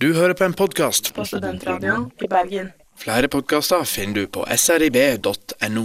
[0.00, 1.14] Du hører på en podkast.
[1.14, 2.70] på Studentradioen i Bergen.
[2.96, 5.82] Flere podkaster finner du på srib.no.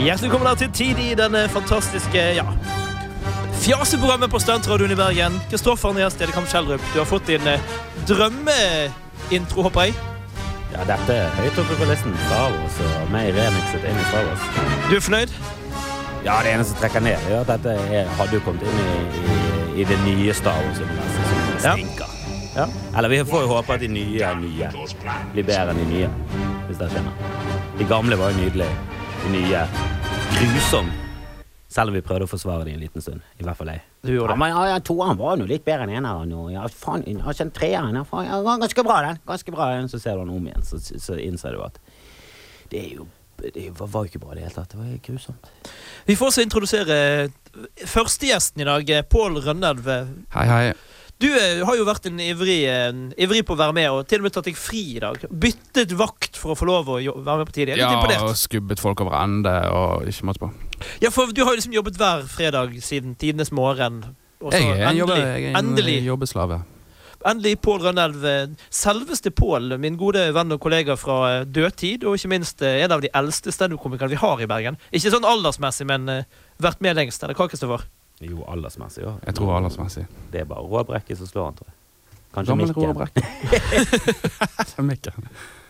[0.00, 2.48] Hjertelig velkommen her til tid i denne fantastiske ja,
[3.60, 5.40] fjaseprogrammet på Studentradioen i Bergen.
[5.52, 7.72] Kristoffer Andreas Stedekamp Schjelderup, du har fått din eh,
[8.08, 10.15] drømmeintro, håper jeg.
[10.76, 12.12] Ja, dette er høyt oppe på listen.
[12.26, 14.42] Star Wars og meg remixet inn i Star Wars.
[14.90, 15.32] Du er fornøyd?
[16.26, 18.98] Ja, det eneste som trekker ned, er at dette er, hadde jo kommet inn i,
[19.22, 21.32] i, i det nye Star Wars-universet,
[21.64, 22.12] som Ja.
[22.56, 22.66] Ja.
[22.96, 24.68] Eller vi får jo håpe at de nye er nye
[25.32, 26.06] blir bedre enn de nye,
[26.68, 27.34] hvis dere skjønner.
[27.76, 28.94] De gamle var jo nydelige.
[29.24, 29.64] De nye
[30.38, 30.92] grusomme.
[31.68, 33.20] Selv om vi prøvde å forsvare dem en liten stund.
[33.36, 33.84] I hvert fall jeg.
[34.06, 34.36] Du gjorde det.
[34.36, 36.32] Ja, men ja, ja, Toeren var jo litt bedre enn eneren.
[36.36, 37.98] og Ja, faen, kjent treeren.
[37.98, 39.20] Ja, faen, ja, ganske bra, den.
[39.26, 39.70] Ganske bra.
[39.74, 39.90] den.
[39.92, 41.78] Så ser du den om igjen, så, så innser du at
[42.70, 44.70] det er jo det var var jo ikke bra i det hele tatt.
[44.72, 45.48] Det var grusomt.
[46.08, 46.96] Vi får også introdusere
[47.84, 49.90] førstegjesten i dag, Pål Rønnelv.
[50.32, 50.62] Hei, hei.
[51.18, 52.92] Du eh, har jo vært en ivrig, eh,
[53.24, 55.16] ivrig på å være med, og til og med tatt deg fri i dag.
[55.32, 57.72] Byttet vakt for å få lov å jo- være med på tidlig.
[57.72, 58.36] Jeg er litt Ja, og imponert.
[58.36, 60.50] skubbet folk over ende og ikke måtte på.
[61.00, 64.14] Ja, for du har jo liksom jobbet hver fredag siden tidenes morgen.
[64.42, 66.62] og så Jeg er en, jobbe, jeg er en endelig, jobbeslave.
[67.24, 68.22] endelig Pål Rønnelv.
[68.22, 72.84] eh, Selveste Pål, min gode venn og kollega fra eh, dødtid, og ikke minst eh,
[72.84, 74.76] en av de eldste standup-komikerne vi har i Bergen.
[74.92, 76.22] Ikke sånn aldersmessig, men eh,
[76.60, 77.24] vært med lengst.
[77.24, 77.86] Eller hva, Kristoffer?
[78.24, 79.02] Jo, aldersmessig.
[79.04, 79.14] Ja.
[79.26, 80.06] Jeg tror aldersmessig.
[80.32, 81.74] Det er bare Råbrekke som slår han, tror jeg.
[82.36, 82.82] Kanskje Gammel Mikkel.
[82.82, 84.82] Roar Brekke.
[84.90, 85.12] Mikkel.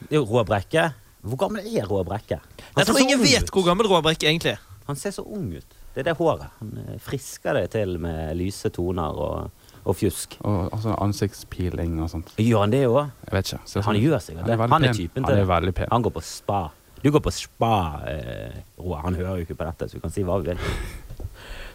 [0.07, 0.85] Det er jo Roar Brekke.
[1.27, 2.39] Hvor gammel er Roar Brekke?
[2.39, 3.51] Han Jeg tror ingen vet ut.
[3.55, 4.63] hvor gammel Roar Brekke egentlig er.
[4.87, 5.77] Han ser så ung ut.
[5.95, 6.47] Det er det håret.
[6.61, 9.51] Han eh, frisker det til med lyse toner og,
[9.83, 10.37] og fjusk.
[10.45, 12.35] Og altså, sånn ansiktspiling og sånt.
[12.39, 13.09] Gjør han det òg?
[13.27, 13.63] Jeg vet ikke.
[13.67, 14.59] Ser Han sånn- gjør sikkert det.
[14.59, 15.41] er Han er typen til det.
[15.41, 15.89] Han er veldig pen.
[15.91, 16.61] Han går på spa.
[17.03, 17.73] Du går på spa,
[18.11, 19.03] eh, Roar.
[19.07, 20.59] Han hører jo ikke på dette, så vi kan si hva vi vil.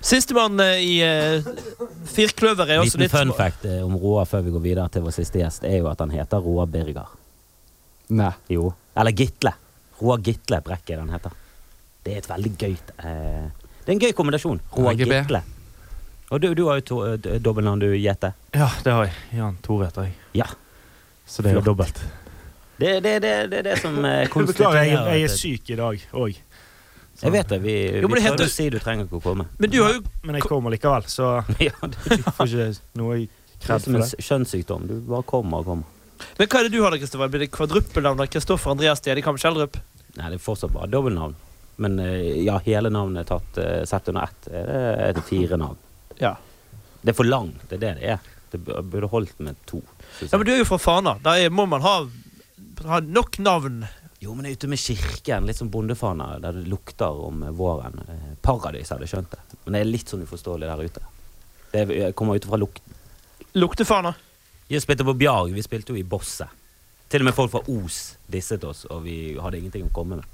[0.02, 1.46] Sistemann eh, i uh,
[2.10, 5.06] firkløver er også Liten litt fun fact eh, om Roar før vi går videre til
[5.06, 7.12] vår siste gjest, er jo at han heter Roar Birger.
[8.18, 8.32] Nei.
[8.50, 8.72] Jo.
[8.98, 9.54] Eller Gitle.
[10.02, 11.36] Roar Gitle Brekke er det han heter.
[12.02, 13.46] Det er et veldig gøyt uh,
[13.84, 14.64] Det er en gøy kombinasjon.
[14.74, 15.14] Roar RGB.
[15.14, 15.44] Gitle.
[16.32, 18.34] Og du, du har jo to, eh, dobbeltnavn, du, Jette.
[18.56, 19.16] Ja, det har jeg.
[19.38, 20.16] Jan Tore heter jeg.
[20.42, 20.48] Ja.
[21.28, 22.00] Så det er jo dobbelt.
[22.80, 24.00] Det er det, det, det, det som
[24.34, 26.40] konstituerer Beklager, jeg, jeg er syk i dag òg.
[27.22, 27.60] Jeg vet det.
[27.62, 29.46] Vi, Jo, vi det prøvde å si du trenger ikke å komme.
[29.62, 31.32] Men du har jo Men jeg kommer likevel, så
[31.68, 31.98] ja, du,
[32.38, 32.68] får ikke
[33.02, 33.20] noe
[33.62, 34.26] kred for det.
[34.26, 34.88] kjønnssykdom.
[34.90, 36.00] Du bare kommer og kommer.
[36.38, 37.32] Men hva er det du har da, Kristoffer?
[37.34, 39.80] Blir det kvadruppelnavn av Kristoffer Andreas Stedekamp Schjelderup?
[40.18, 41.38] Nei, det er fortsatt bare dobbeltnavn.
[41.82, 44.50] Men eh, ja, hele navnet er tatt eh, sett under ett.
[44.52, 45.80] Er det er det fire navn.
[46.20, 46.36] Ja.
[47.02, 48.28] Det er for langt, det er det det er.
[48.52, 49.80] Det burde holdt med to.
[50.20, 51.16] ja, men du er jo fra Fana.
[51.24, 51.96] Da må man ha,
[52.90, 53.86] ha nok navn.
[54.22, 57.96] Jo, men ute med kirken, litt sånn bondefana, der det lukter om eh, våren.
[58.06, 59.40] Eh, Paradis hadde skjønt det.
[59.66, 61.02] Men det er litt sånn uforståelig der ute.
[61.72, 62.94] Det er- kommer ut fra lukten.
[63.58, 64.14] Luktefana.
[64.70, 66.48] Vi spilte på Bjarg, vi spilte jo i Bosset.
[67.12, 70.26] Til og med folk fra Os disset oss, og vi hadde ingenting å komme med.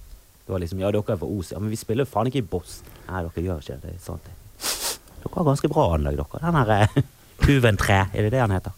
[0.46, 1.52] Det var liksom, ja, dere er fra Os.
[1.56, 2.82] Ja, men vi spiller jo faen ikke i Boss.
[3.08, 3.82] Nei, dere gjør ikke det.
[3.88, 4.36] det er sant det.
[5.24, 6.44] Dere har ganske bra anlegg, dere.
[6.44, 7.06] Den her
[7.42, 8.72] Puven 3, er det det han heter?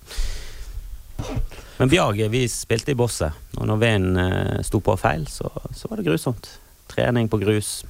[1.79, 5.87] Men Bjarge, vi spilte i Bosset, og når veien eh, sto på feil, så, så
[5.87, 6.49] var det grusomt.
[6.91, 7.85] Trening på grus.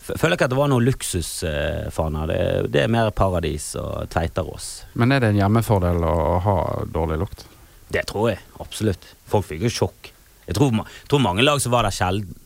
[0.00, 2.26] Føler ikke at det var noe luksusfana.
[2.28, 2.40] det,
[2.74, 4.68] det er mer paradis og Tveiterås.
[5.00, 6.56] Men er det en hjemmefordel å ha
[6.92, 7.46] dårlig lukt?
[7.88, 9.08] Det tror jeg, absolutt.
[9.32, 10.12] Folk fikk jo sjokk.
[10.44, 12.36] Jeg tror, tror mange lag som var der sjelden,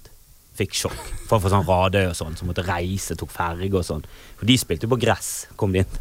[0.55, 1.01] fikk sjokk.
[1.25, 4.07] For Folk få sånn Radøy og sånn, som måtte reise, tok ferge og sånn.
[4.39, 5.99] For de spilte jo på gress, kom de inn.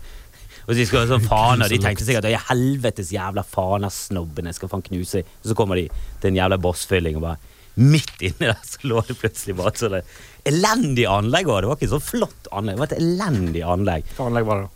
[0.63, 5.24] Og de sånn faner, de tenkte sikkert at helvetes jævla fanersnobben, jeg skal faen knuse.
[5.44, 5.90] Og så kommer de
[6.22, 10.12] til en jævla bossfylling og bare Midt inni der så lå det plutselig bare et
[10.51, 11.63] elendig anlegg òg.
[11.63, 14.12] Det var ikke så flott anlegg, det var et elendig anlegg.
[14.13, 14.68] Hva anlegg var det,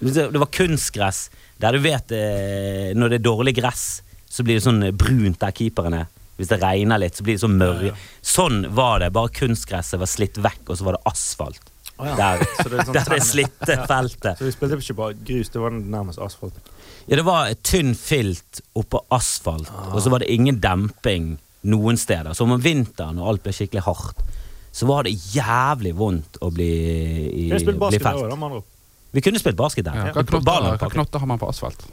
[0.00, 0.24] da?
[0.32, 1.20] Det var kunstgress,
[1.60, 3.84] der du vet eh, Når det er dårlig gress,
[4.28, 6.08] så blir det sånn brunt der keeperen er.
[6.36, 7.94] Hvis det regner litt, så blir det sånn mørje.
[8.24, 11.72] Sånn var det, bare kunstgresset var slitt vekk, og så var det asfalt.
[11.96, 14.38] Der, Så det sånn der det slitte feltet.
[14.38, 16.58] Så vi spilte ikke bare grus, det var nærmest asfalt.
[17.06, 21.96] Ja, det var et tynn filt oppå asfalt, og så var det ingen demping noen
[21.98, 22.34] steder.
[22.36, 24.24] Så om vinteren, og alt ble skikkelig hardt,
[24.76, 26.66] så var det jævlig vondt å bli,
[27.32, 28.64] i, Vi bli basket òg, ord.
[29.16, 29.96] Vi kunne spilt basket der.
[29.96, 30.10] Ja.
[30.12, 31.86] Hva, knotter, hva knotter har man på asfalt?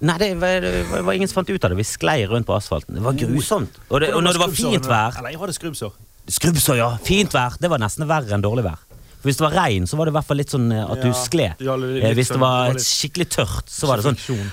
[0.00, 1.76] Nei, det var, det var- det var ingen som fant ut av det.
[1.76, 2.94] Vi sklei rundt på asfalten.
[2.96, 3.76] Det var grusomt.
[3.90, 5.92] Og, det, og når det var fint vær Eller jeg hadde skrubbsår.
[6.30, 6.88] Skrubbsår, ja.
[7.04, 7.58] Fint vær.
[7.60, 8.80] Det var nesten verre enn dårlig vær.
[9.20, 11.02] For Hvis det var regn, så var det i hvert fall litt sånn eh, at
[11.02, 11.60] du Ja, skled.
[11.60, 14.50] var Eh, Hvis sånn- det var litt- skikkelig tørt, så var det sånn.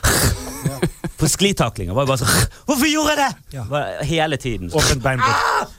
[1.17, 3.57] For sklitaklinger var det bare sånn Hvorfor gjorde jeg det?!
[3.57, 3.63] Ja.
[3.71, 4.69] Var Hele tiden.
[4.75, 5.73] Åpent beinbrudd.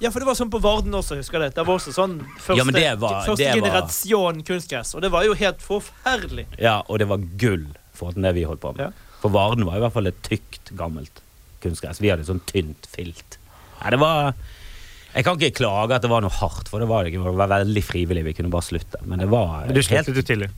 [0.00, 1.58] Ja, for det var sånn på Varden også, husker jeg det.
[1.58, 5.10] Det var også sånn første, Ja, det var- første det var- generasjon kunstgress, og det
[5.12, 6.46] var jo helt forferdelig.
[6.58, 8.86] Ja, og det var gull for det vi holdt på med.
[8.86, 8.90] Ja.
[9.20, 11.20] For Varden var i hvert fall et tykt, gammelt
[11.60, 12.00] kunstgress.
[12.00, 13.36] Vi hadde sånn tynt filt.
[13.82, 14.32] Nei, det var
[15.14, 17.82] Jeg kan ikke klage at det var noe hardt, for det var det var veldig
[17.82, 18.24] frivillig.
[18.28, 19.00] Vi kunne bare slutte.
[19.04, 20.50] Men det var Men du helt sluttet jo tidlig.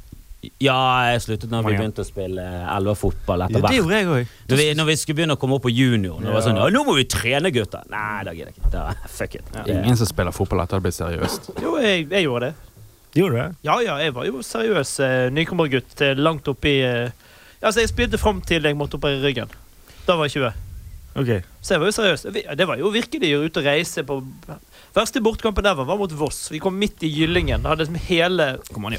[0.59, 4.09] Ja, jeg sluttet når vi begynte å spille elva fotball etter Ja, det gjorde jeg
[4.11, 4.41] også.
[4.51, 6.59] Når vi, når vi skulle begynne å komme opp på junior, når det var sånn
[6.59, 8.73] ja, 'Nå må vi trene, gutter!' Nei, da gidder jeg ikke.
[8.75, 8.83] Da,
[9.19, 9.53] fuck it.
[9.55, 9.65] Ja.
[9.79, 11.53] Ingen som spiller fotball etter at det blir seriøst.
[11.63, 12.73] Jo, jeg, jeg gjorde det.
[13.15, 13.49] Gjorde du det?
[13.69, 17.11] Ja, ja, jeg var jo seriøs eh, nykommergutt eh, langt oppi eh,
[17.63, 19.51] Altså, jeg spilte fram til jeg måtte operere ryggen.
[20.09, 20.72] Da var jeg 20.
[21.15, 21.31] Ok.
[21.61, 22.23] Så jeg var jo seriøs.
[22.57, 24.17] Det var jo virkelig å ut og reise på
[24.93, 26.51] Verste bortkampen der var mot Voss.
[26.53, 27.65] Vi kom midt i Gyllingen.
[27.65, 28.49] Hadde liksom hele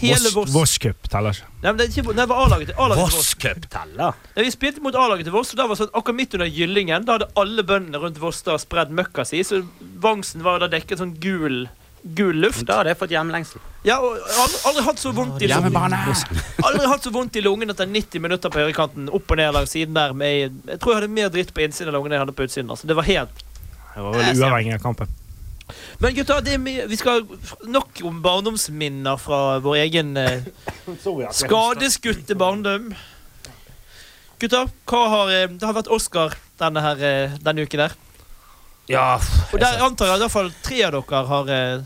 [0.02, 0.54] Hele Voss.
[0.54, 1.38] Voss Cup teller.
[1.62, 3.18] Nei, men det, ikke, nei, det var A-laget til Voss.
[3.18, 4.18] Voss Cup teller.
[4.34, 7.06] Nei, vi spilte mot A-laget til Voss, og da var sånn, akkurat midt under Gyllingen.
[7.06, 9.62] Da hadde alle bøndene rundt Voss da spredd møkka si, så
[10.02, 11.68] Vangsen var da dekket sånn gul,
[12.04, 12.66] gul luft.
[12.68, 13.64] Da hadde jeg fått hjemlengsel.
[13.88, 16.14] Ja, og aldri, aldri hatt så vondt i lungene.
[16.64, 19.74] Aldri hatt så vondt i lungene etter 90 minutter på høyrekanten opp og ned langs
[19.76, 22.26] siden der med Jeg tror jeg hadde mer dritt på innsiden av lungene enn jeg
[22.28, 22.72] hadde på utsiden.
[22.72, 22.88] Altså.
[22.88, 23.44] Det var helt
[23.96, 25.20] Det var vel uavhengig av kampen.
[26.04, 27.24] Men gutta, det er mye, vi skal
[27.72, 30.44] nok om barndomsminner fra vår egen eh,
[31.32, 32.92] skadeskutte barndom.
[34.44, 37.96] Gutta, hva har eh, Det har vært Oscar denne, her, eh, denne uken der.
[38.92, 39.16] Ja,
[39.54, 41.86] Og der antar jeg i hvert fall tre av dere har eh,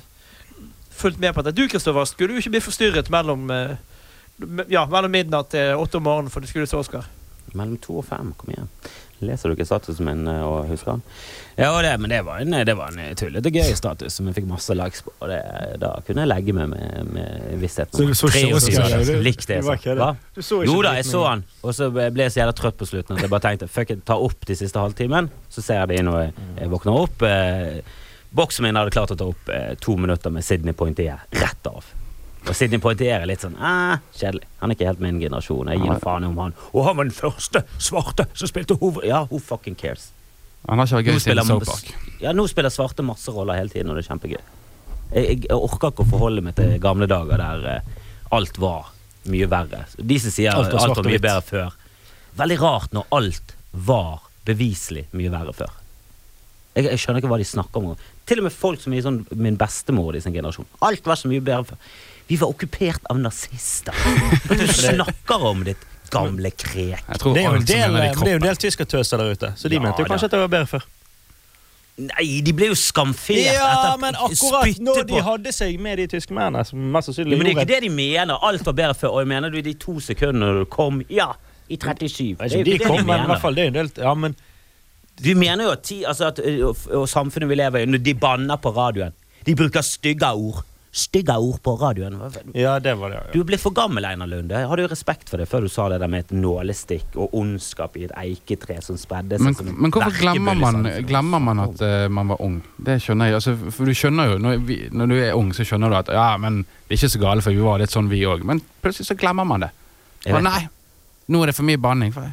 [0.98, 1.56] fulgt med på dette.
[1.58, 3.78] Du, Kristoffer, skulle jo ikke bli forstyrret mellom eh,
[4.70, 7.08] ja, mellom midnatt til åtte om morgenen for du skulle se Oscar.
[7.56, 8.72] Mellom to og fem, kom igjen.
[9.26, 11.02] Leser du ikke statusen min eh, og husker den?
[11.58, 14.50] Ja, det, men det var en, det var en tullete gøy status som jeg fikk
[14.52, 15.14] masse likes på.
[15.18, 15.40] Og det,
[15.82, 17.90] da kunne jeg legge meg med, med visshet.
[17.98, 19.14] Så du så ikke år?
[19.26, 19.62] Likt det,
[20.70, 23.26] Jo da, jeg så han, og så ble jeg så jævla trøtt på slutten at
[23.26, 25.32] jeg bare tenkte fuck it, ta opp de siste halvtimen.
[25.50, 27.26] Så ser jeg det når jeg, jeg våkner opp.
[27.26, 28.06] Eh,
[28.38, 31.86] boksen min hadde klart å ta opp eh, to minutter med Sidney Poitier rett av.
[32.48, 34.48] Og Sidney Poitier er litt sånn eh, kjedelig.
[34.62, 35.72] Han er ikke helt min generasjon.
[35.74, 36.56] Jeg gir en faen om han.
[36.72, 39.08] Og han var den første svarte som spilte hoved...
[39.08, 40.12] Ja, who fucking cares?
[40.68, 41.90] Han har ikke vært gøy siden South Park.
[42.22, 44.40] Ja, nå spiller svarte masse roller hele tiden, og det er kjempegøy.
[44.40, 47.92] Jeg, jeg, jeg orker ikke å forholde meg til gamle dager der eh,
[48.36, 48.94] alt var
[49.32, 49.84] mye verre.
[49.98, 51.78] De som sier Alt alt var var, svart og mye bedre før.
[52.38, 53.56] Veldig rart når alt
[53.88, 55.74] var beviselig mye verre før.
[56.78, 58.08] Jeg, jeg skjønner ikke hva de snakker om.
[58.28, 60.68] Til og med folk som er sånn min bestemor i sin generasjon.
[60.84, 61.78] Alt var så mye bedre før.
[62.28, 63.96] Vi var okkupert av nazister.
[64.52, 67.06] Er du snakker om, ditt gamle krek?
[67.24, 69.84] Det er jo en del, er jo en del tyskertøser der ute, så de Ja,
[69.88, 70.32] mente jo kanskje da.
[70.32, 70.86] at det var bedre før.
[71.98, 76.06] Nei, de ble jo skamfert Ja, etter men akkurat når de hadde seg med de
[76.12, 78.38] tyske mennene, som mest Ja, sannsynlig men det er ikke det de mener.
[78.46, 79.16] Alt var bedre før.
[79.16, 81.32] Og jeg mener du i de to sekundene du kom Ja,
[81.68, 82.36] i 37.
[82.36, 83.72] Jeg vet Det er ikke de det kom, de men i hvert fall det er
[83.74, 84.36] en del Ja, men
[85.18, 88.14] Du mener jo at, ti, altså at og, og samfunnet vi lever i, når de
[88.18, 89.16] banner på radioen
[89.48, 90.64] De bruker stygge ord.
[90.98, 92.16] Stygge ord på radioen.
[92.58, 93.20] Ja, det var det.
[93.34, 93.44] Du Ja.
[93.44, 94.58] Du ble for gammel, Einar Lunde.
[94.68, 97.98] Hadde jo respekt for det før du sa det der med et nålestikk og ondskap
[97.98, 101.84] i et eiketre som spredde seg Men, som men hvorfor glemmer man, glemmer man at
[101.84, 102.58] uh, man var ung?
[102.78, 103.38] Det skjønner jeg.
[103.40, 106.12] Altså, for du skjønner jo, når, vi, når du er ung, så skjønner du at
[106.18, 108.44] ja, men det er ikke så gale, for vi var litt sånn vi òg.
[108.48, 109.72] Men plutselig så glemmer man det.
[110.34, 110.66] Og nei,
[111.30, 112.12] nå er det for mye banning.
[112.16, 112.26] For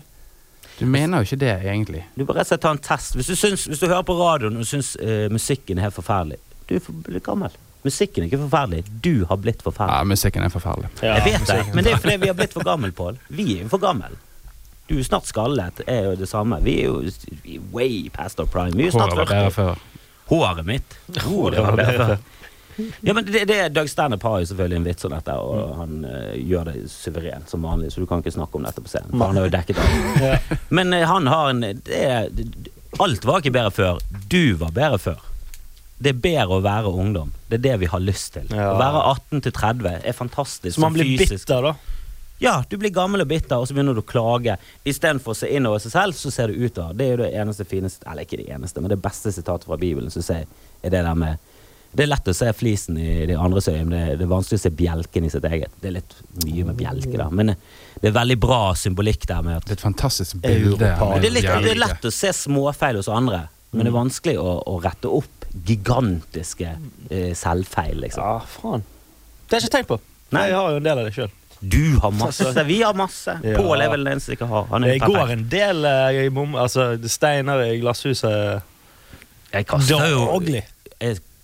[0.79, 2.03] du mener jo ikke det, egentlig.
[2.15, 3.15] Du bare rett og slett ta en test.
[3.19, 6.40] Hvis du, syns, hvis du hører på radioen og syns uh, musikken er helt forferdelig,
[6.69, 7.54] du er for, gammel.
[7.85, 8.85] Musikken er ikke forferdelig.
[9.04, 10.00] Du har blitt forferdelig.
[10.00, 10.90] Ja, Musikken er forferdelig.
[11.02, 13.19] Ja, jeg vet det, men det er fordi vi har blitt for gammel, Pål.
[13.28, 14.16] Vi er jo for gammel.
[14.88, 16.59] Du er snart skallet, er jo det samme.
[16.64, 17.02] Vi er jo
[17.45, 18.76] vi er way past our prime.
[18.76, 19.76] Vi er snart Håret var bedre 40.
[20.28, 20.97] Håret mitt.
[21.25, 22.19] Håret det var bedre før.
[23.00, 25.93] Ja, men det, det, Doug Stanhope har jo selvfølgelig en vits om dette, og han
[26.07, 29.12] uh, gjør det suverent som vanlig, så du kan ikke snakke om dette på scenen.
[29.14, 30.50] For han har jo dekket alt.
[30.78, 32.28] Men uh, han har en det, er-
[33.02, 34.02] Alt var ikke bedre før.
[34.31, 35.23] Du var bedre før.
[35.99, 37.33] Det er bedre å være ungdom.
[37.49, 38.47] Det er det vi har lyst til.
[38.54, 38.69] Ja.
[38.75, 40.76] Å være 18 til 30 er fantastisk.
[40.76, 41.47] Så man blir fysisk.
[41.49, 41.75] bitter, da.
[42.43, 44.57] Ja, du blir gammel og bitter, og så begynner du å klage.
[44.85, 46.95] Istedenfor å se innover seg selv, så ser du utover.
[46.99, 49.78] Det er jo det eneste fineste Eller ikke det eneste, men det beste sitatet fra
[49.81, 50.47] Bibelen som jeg
[50.85, 51.38] er det der med
[51.94, 54.58] Det er lett å se flisen i de andres øyne, men det det er vanskelig
[54.58, 55.74] å se bjelken i sitt eget.
[55.80, 57.28] Det er litt mye med bjelke, da.
[57.30, 60.78] Men det er veldig bra symbolikk der med at Det er et fantastisk bilde.
[60.80, 64.34] Det er, litt, det er lett å se småfeil hos andre, men det er vanskelig
[64.42, 66.72] å, å rette opp gigantiske
[67.10, 68.26] eh, selvfeil, liksom.
[68.26, 68.82] Ja, faen.
[69.46, 70.00] Det har jeg ikke tenkt på.
[70.34, 70.48] Nei.
[70.50, 71.32] Jeg har jo en del av det sjøl.
[71.64, 73.36] Du har masse, vi har masse.
[73.44, 73.54] Ja.
[73.56, 74.66] Pål er vel den eneste som ikke har.
[74.72, 76.58] Han er Det går en del uh, i bom...
[76.60, 80.26] Altså, det steiner i glasshuset Jeg kaster jo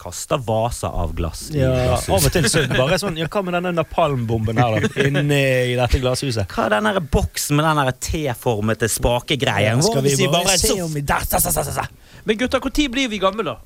[0.01, 2.15] Jeg vaser av glass i Ja, glasshuset.
[2.17, 5.05] av og til så bare sånn Ja, hva med denne napalmbomben her, da?
[5.07, 5.41] Inne
[5.71, 6.49] i dette glasshuset.
[6.51, 9.83] Hva er den boksen med den T-formete spakegreien?
[9.85, 11.87] Skal vi bare bare se om vi da, sa, sa, sa, sa, sa.
[12.25, 13.59] Men gutta, når blir vi gamle, da?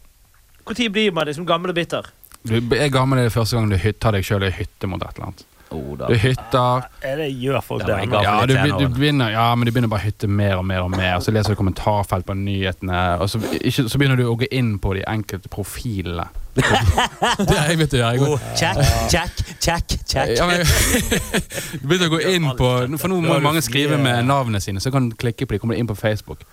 [0.67, 2.07] Når blir man liksom gammel og bitter?
[2.45, 5.31] Du er gammel det første gang du hytter deg sjøl i hytte mot et eller
[5.31, 5.45] annet.
[5.75, 6.07] Oh, da.
[6.07, 7.97] Du hytter Er det gjør folk det?
[8.13, 8.23] gammel.
[8.23, 8.55] ja, du,
[8.85, 11.19] du begynner, ja, men du begynner bare å hytte mer og mer og mer.
[11.25, 14.77] Så leser du kommentarfelt på nyhetene, og så, ikke, så begynner du å gå inn
[14.83, 16.29] på de enkelte profilene.
[16.55, 18.11] det er jeg vet gjøre.
[18.15, 18.79] Jeg går, Oh, check,
[19.11, 20.35] check, check, check.
[20.39, 20.63] ja, men,
[21.83, 22.69] du begynner å gå inn på
[23.03, 25.75] For nå må mange skrive med navnene sine, så kan du klikke på de, kommer
[25.75, 26.45] du inn på Facebook.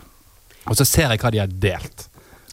[0.70, 2.08] Og så ser jeg hva de har delt.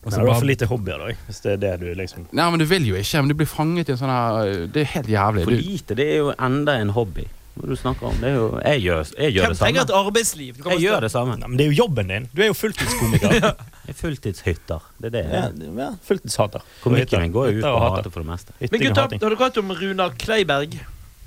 [0.04, 1.14] Og så du har bare- for lite hobbyer, da.
[1.26, 3.18] Hvis det er det du liksom Nei, men du vil jo ikke.
[3.22, 5.44] Men du blir fanget i en sånn her Det er helt jævlig.
[5.44, 7.26] For lite, det er jo enda en hobby.
[7.58, 8.14] Hva du snakker om?
[8.22, 10.56] Det er jo, jeg gjør, jeg gjør Hvem det trenger et arbeidsliv?
[10.62, 11.34] Du Jeg gjør det samme.
[11.40, 12.28] Nei, men Det er jo jobben din.
[12.32, 13.32] Du er jo fulltidskomiker.
[13.88, 14.80] Jeg er fulltidshytter.
[15.00, 15.24] Det er det.
[15.32, 15.48] ja,
[15.82, 16.60] ja, fulltidshater.
[16.84, 17.96] Komikeren min går jo ut på og å hater.
[17.96, 18.52] hate for det meste.
[18.60, 20.78] Men gutter, gutta, har dere hørt om Runa Kleiberg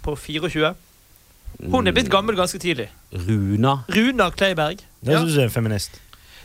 [0.05, 0.75] på 24?
[1.71, 2.87] Hun er blitt gammel ganske tidlig.
[3.11, 3.83] Runa.
[3.89, 4.79] Runa Kleiberg.
[5.03, 5.99] Det syns jeg er en feminist.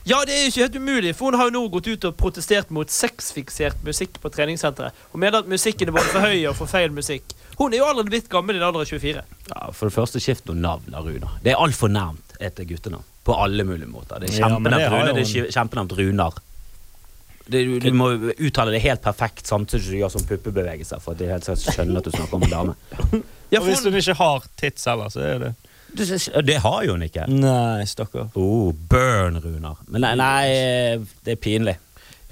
[0.06, 2.68] Ja, det er ikke helt umulig, for hun har jo nå gått ut og protestert
[2.74, 4.94] mot sexfiksert musikk på treningssenteret.
[5.10, 7.34] Hun mener at musikken er både for høy og for feil musikk.
[7.58, 9.24] Hun er jo allerede blitt gammel i den alder av 24.
[9.50, 11.32] Ja, for det første, skift noe navn av Runa.
[11.42, 13.02] Det er altfor nærmt et guttenavn.
[13.26, 14.20] På alle mulige måter.
[14.22, 16.42] Det er Ja, men det kjempenavnt har Rune, jo det er kje- Runar.
[17.46, 18.08] Det, du, du må
[18.42, 22.00] uttale det helt perfekt samtidig som du gjør sånn puppebevegelser for at de helt skjønner
[22.00, 22.76] at du snakker om en dame.
[23.54, 25.50] Ja, og for hvis hun, ikke har tits heller, så er det
[25.94, 27.26] det har jo hun ikke.
[27.28, 28.28] Nei, stakkar.
[28.34, 29.76] Oh, burn, Runar.
[29.88, 31.76] Men nei, nei, det er pinlig.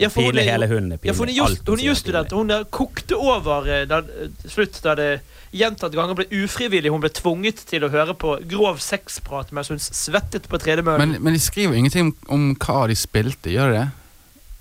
[0.01, 1.13] Ja, for hun pinlig, er hele hunden er pinlig.
[1.13, 2.33] ja, for hun er just, hun er jusstudent.
[2.33, 5.09] og Hun der kokte over eh, da, eh, slutt da det
[5.55, 6.91] gjentatte ganger ble ufrivillig.
[6.91, 11.15] Hun ble tvunget til å høre på grov sexprat mens hun svettet på tredemøllen.
[11.15, 13.87] men, men de skriver ingenting om, om hva de spilte, gjør de det?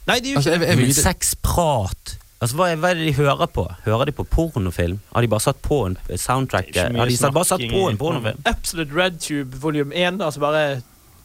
[0.06, 3.64] Nei, det gjør Altså, ikke vil- sexprat Altså, hva, hva er det de hører på?
[3.86, 4.98] Hører de på pornofilm?
[5.14, 6.74] Har de bare satt på en soundtrack?
[6.76, 8.42] Har de satt, bare satt på en pornofilm?
[8.50, 10.20] Absolute Red Tube volum 1.
[10.20, 10.82] Altså bare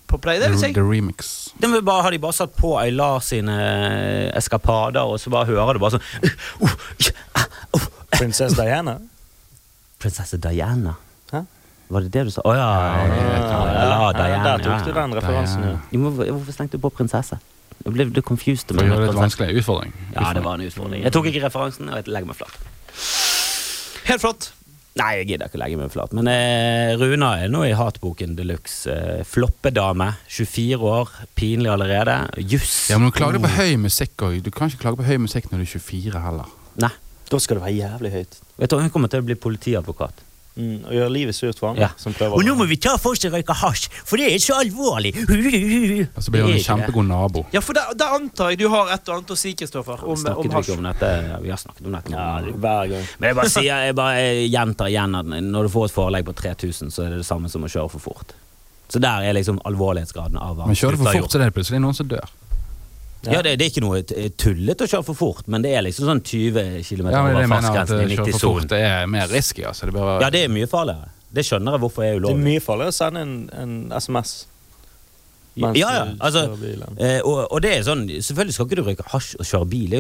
[0.08, 0.38] på play.
[0.40, 0.72] Det vil si.
[0.72, 1.48] the remix.
[1.58, 5.50] Det må bare, har de bare satt på Aylar sine eh, eskapader, og så bare
[5.50, 7.44] hører du bare sånn uh, uh,
[7.76, 8.96] uh, Prinsesse Diana.
[10.00, 10.94] Prinsesse Diana.
[11.32, 11.42] Hæ?
[11.92, 12.46] Var det det du sa?
[12.46, 12.70] Å ja.
[13.10, 14.56] ja, ja, Diana.
[14.56, 15.76] Der tok du den referansen, ja.
[15.92, 17.42] Hvorfor stengte du på prinsesse?
[17.84, 18.68] Jeg ble du confused.
[18.68, 19.62] For å med gjøre det litt vanskelig.
[19.62, 19.96] Utfordring.
[20.14, 21.02] Ja, det var en utfordring.
[21.06, 22.56] Jeg tok ikke referansen, og jeg legger meg flat.
[24.08, 24.52] Helt flott.
[24.98, 26.14] Nei, jeg gidder ikke legge meg flat.
[26.16, 28.90] Men eh, Runa er nå i Hatboken de luxe.
[28.90, 32.16] Eh, floppedame, 24 år, pinlig allerede.
[32.42, 32.88] Juss.
[32.90, 34.40] Ja, men du klager på høy musikk òg.
[34.42, 36.56] Du kan ikke klage på høy musikk når du er 24 heller.
[36.82, 36.90] Nei.
[37.28, 38.38] Da skal det være jævlig høyt.
[38.58, 40.24] Vet du, Hun kommer til å bli politiadvokat.
[40.58, 41.76] Mm, og gjøre livet surt for ham.
[41.78, 41.88] Ja.
[41.96, 45.12] Som prøver å- vi ta folk som røyker hasj, for det er så alvorlig.
[46.16, 47.44] Og så blir han en kjempegod nabo.
[47.54, 50.26] Ja, for der, der antar jeg du har et og annet å si, Kristoffer, om,
[50.26, 50.72] om hasj.
[50.74, 51.12] om dette?
[51.30, 52.10] Ja, Vi har snakket om dette.
[52.10, 53.06] Ja, er hver gang.
[53.20, 56.34] Men jeg bare sier, jeg bare gjentar igjen at når du får et forelegg på
[56.42, 58.34] 3000, så er det det samme som å kjøre for fort.
[58.88, 61.54] Så der er liksom alvorlighetsgraden av hva Men kjører du for fort, så er det
[61.54, 62.26] plutselig noen som dør.
[63.26, 65.82] Ja, det, det er ikke noe t- tullete å kjøre for fort, men det er
[65.82, 68.30] liksom sånn 20 km Ja, men over jeg mener at fartsgrensen i eh, kjøre for
[68.30, 68.60] 90-sonen.
[68.62, 69.64] fort det er mer risky.
[69.66, 69.88] Altså.
[69.90, 71.10] Det bør, Ja, det er mye farligere.
[71.34, 74.36] Det skjønner jeg hvorfor er Det er mye farligere å sende en, en SMS.
[75.58, 76.42] Ja, ja, altså.
[76.98, 79.96] Eh, og, og det er sånn Selvfølgelig skal ikke du røyke hasj og kjøre bil.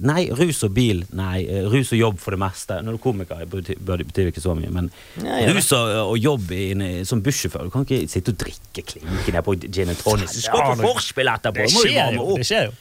[0.00, 1.04] Nei, rus og bil.
[1.12, 2.78] Nei, eh, rus og jobb for det meste.
[2.84, 4.90] Når du er komiker, det betyr, bør- ikke så mye, men
[5.22, 5.52] Ja, ja.
[5.52, 9.42] rus og, og jobb i en, som bussjåfør Du kan ikke sitte og drikke klinken
[9.44, 10.32] på gin and tonic.
[10.32, 11.66] Du skal på vorspiel etterpå!
[11.66, 12.36] Det skjer jo.
[12.38, 12.72] Det skjer jo.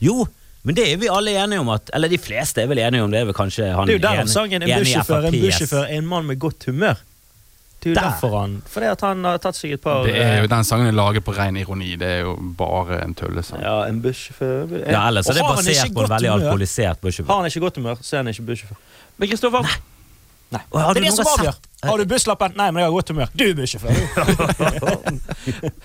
[0.00, 0.26] Jo,
[0.64, 3.10] men det er vi alle enige om at Eller de fleste er vel enige om
[3.12, 3.20] det.
[3.22, 5.96] Er vel kanskje han Det er jo der enig- sangen En bussjåfør en bussjåfør er
[5.98, 6.98] en mann med godt humør.
[7.80, 10.36] Det er jo derfor han Fordi at han har tatt seg et par det er
[10.38, 11.94] jo, eh, den sangen er laget på ren ironi.
[11.96, 13.62] Det er jo bare en tullesang.
[13.64, 16.10] Ja, en bussjåfør Ja, ellers er Og det har han basert ikke på en godt
[16.16, 17.26] veldig humør- alkoholisert bussjåfør.
[17.32, 18.76] Har han ikke godt humør, så er han ikke bussjåfør.
[19.18, 19.78] Men Kristoffer,
[20.50, 20.60] Nei.
[20.72, 21.52] Og har det du er det som noen avgjør.
[21.54, 22.56] sett- Har du busslappen?
[22.56, 23.28] Nei, men jeg har godt humør.
[23.38, 23.90] Du er bussjåfør.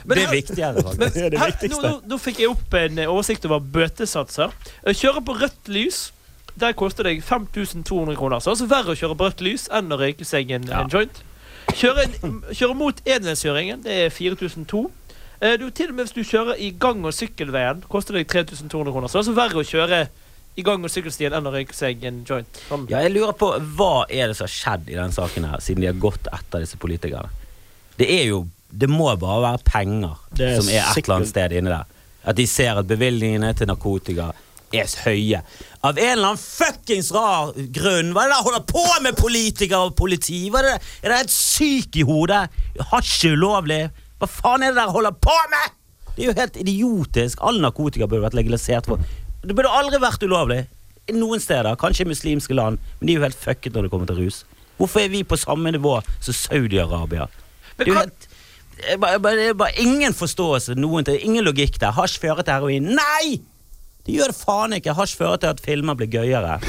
[0.05, 1.13] Men det er her- viktigere, faktisk.
[1.13, 1.81] Det er det her, viktigste.
[1.81, 4.49] nå, nå, nå fikk jeg opp en eh, oversikt over bøtesatser.
[4.85, 6.11] Eh, Kjøre på rødt lys.
[6.57, 8.39] Der koster det 5200 kroner.
[8.39, 11.21] Så altså verre å kjøre på rødt lys enn å røyke seg en, en joint.
[11.73, 14.83] Kjøre, en, kjøre mot enveiskjøringen, det er 4002.
[15.41, 18.91] Eh, Du, til og med hvis du kjører i gang- og sykkelveien, koster det 3200
[18.93, 19.07] kroner.
[19.07, 20.07] Så det er altså verre å kjøre
[20.57, 22.61] i gang- og sykkelstien enn å røyke seg en joint.
[22.69, 22.85] Sånn.
[22.89, 25.81] Ja, jeg lurer på Hva er det som har skjedd i den saken her, siden
[25.83, 27.29] de har gått etter disse politikerne?
[27.97, 28.45] Det er jo
[28.75, 31.85] Det må bare være penger er som er et sikkert- eller annet sted inni der.
[32.25, 34.31] At de ser at bevilgningene til narkotika
[34.73, 35.41] er høye.
[35.85, 38.13] Av en eller annen fuckings rar grunn.
[38.15, 40.47] Hva er det de holder på med, politikere og politi?
[40.49, 40.75] Er, det?
[41.03, 42.45] er det helt syk i hodet?
[42.91, 43.81] Hasj er ulovlig.
[44.21, 45.75] Hva faen er det dere holder på med?!
[46.15, 47.41] Det er jo helt idiotisk.
[47.43, 48.87] All narkotika burde vært legalisert.
[48.87, 49.01] For.
[49.43, 50.61] Det burde aldri vært ulovlig.
[51.13, 54.09] Noen steder, kanskje i muslimske land, men de er jo helt fucket når det kommer
[54.09, 54.39] til rus.
[54.79, 57.27] Hvorfor er vi på samme nivå som Saudi-Arabia?
[57.75, 58.31] Det er jo helt
[58.75, 61.93] det er bare, ingen forståelse, noen ingen logikk der.
[61.95, 62.89] Hasj fører til heroin.
[62.97, 63.39] Nei!
[64.05, 64.93] Det gjør det faen ikke.
[64.93, 66.59] Hasj fører til at filmer blir gøyere.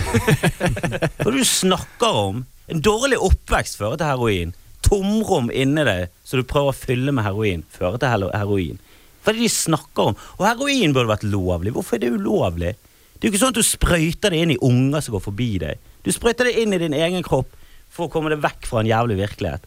[1.20, 2.44] Hva du snakker om?
[2.72, 4.54] En dårlig oppvekst fører til heroin.
[4.86, 8.80] Tomrom inni deg så du prøver å fylle med heroin, fører til heroin.
[9.20, 10.18] Hva er det de snakker om?
[10.38, 11.74] Og heroin burde vært lovlig.
[11.74, 12.72] Hvorfor er det ulovlig?
[13.16, 15.50] Det er jo ikke sånn at du sprøyter det inn i unger som går forbi
[15.62, 15.86] deg.
[16.06, 17.52] Du sprøyter det inn i din egen kropp
[17.92, 19.64] for å komme deg vekk fra en jævlig virkelighet.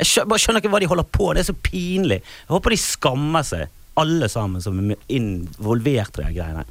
[0.00, 2.20] Jeg skjønner, bare skjønner ikke hva de holder på Det er så pinlig.
[2.22, 6.64] Jeg håper de skammer seg, alle sammen som er involvert i de greiene.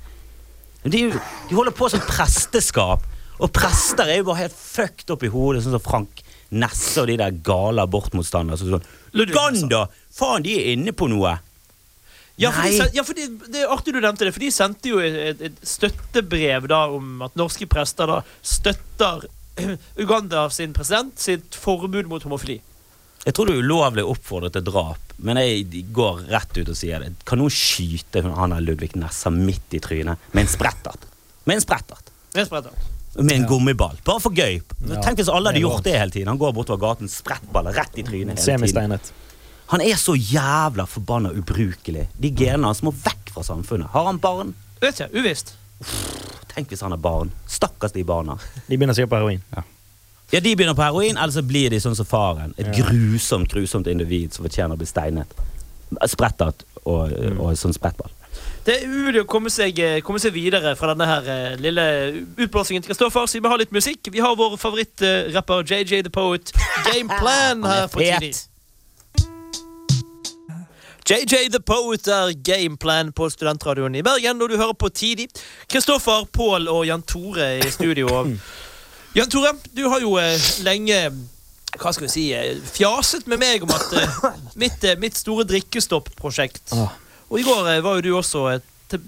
[0.84, 3.04] De, de holder på som presteskap,
[3.40, 7.10] og prester er jo bare helt fucked opp i hodet, sånn som Frank Nesse og
[7.12, 8.58] de der gale abortmotstandere.
[8.58, 9.86] Sånn, Uganda!
[10.16, 11.38] Faen, de er inne på noe!
[12.40, 14.94] Ja, for de, ja, for de, det er artig du nevnte det, for de sendte
[14.94, 19.26] jo et, et støttebrev da om at norske prester da støtter
[20.04, 22.62] Uganda sin president sitt forbud mot homofili.
[23.26, 26.78] Jeg tror det er ulovlig å oppfordre til drap, men jeg går rett ut og
[26.80, 27.12] sier det.
[27.28, 31.04] Kan noen skyte han der Ludvig Nessa midt i trynet med en sprettert?
[31.50, 32.12] Med en sprettert.
[32.34, 32.86] Med en, sprettert.
[33.20, 33.98] Med en gummiball.
[34.08, 34.62] Bare for gøy.
[34.88, 36.32] Ja, Tenk hvis alle hadde gjort det hele tiden.
[36.32, 38.96] Han går bortover gaten, sprettballer rett i trynet hele tiden.
[39.74, 42.08] Han er så jævla forbanna ubrukelig.
[42.18, 43.92] De genene hans må vekk fra samfunnet.
[43.94, 44.56] Har han barn?
[44.82, 45.54] Vet ikke, uvisst.
[46.54, 47.34] Tenk hvis han har barn.
[47.50, 48.40] Stakkars de barna.
[48.66, 49.44] De begynner sikkert på heroin.
[49.54, 49.66] Ja,
[50.32, 52.54] De begynner på heroin, eller så blir de sånn som faren.
[52.58, 52.84] Et Ja.
[52.84, 55.28] grusomt grusomt individ som fortjener å bli steinet.
[56.06, 58.12] Sprettert og, og sånn sprettball.
[58.66, 61.86] Det er umulig å komme seg, eh, komme seg videre fra denne her eh, lille
[62.38, 64.12] utblåsingen til Kristoffer, så vi må ha litt musikk.
[64.12, 66.52] Vi har vår favorittrapper JJ The Poet,
[66.94, 68.36] Game Plan, her på tidlig.
[71.10, 75.30] JJ The Poet er Gameplan på studentradioen i Bergen, og du hører på Tidlig.
[75.68, 78.08] Kristoffer, Pål og Jan Tore i studio.
[79.18, 80.98] Jan Tore, du har jo eh, lenge
[81.80, 84.18] hva skal vi si, eh, fjaset med meg om at eh,
[84.62, 86.92] mitt, eh, mitt store drikkestopp-prosjekt Ah.
[87.30, 89.04] Og i går eh, var jo du også eh, til,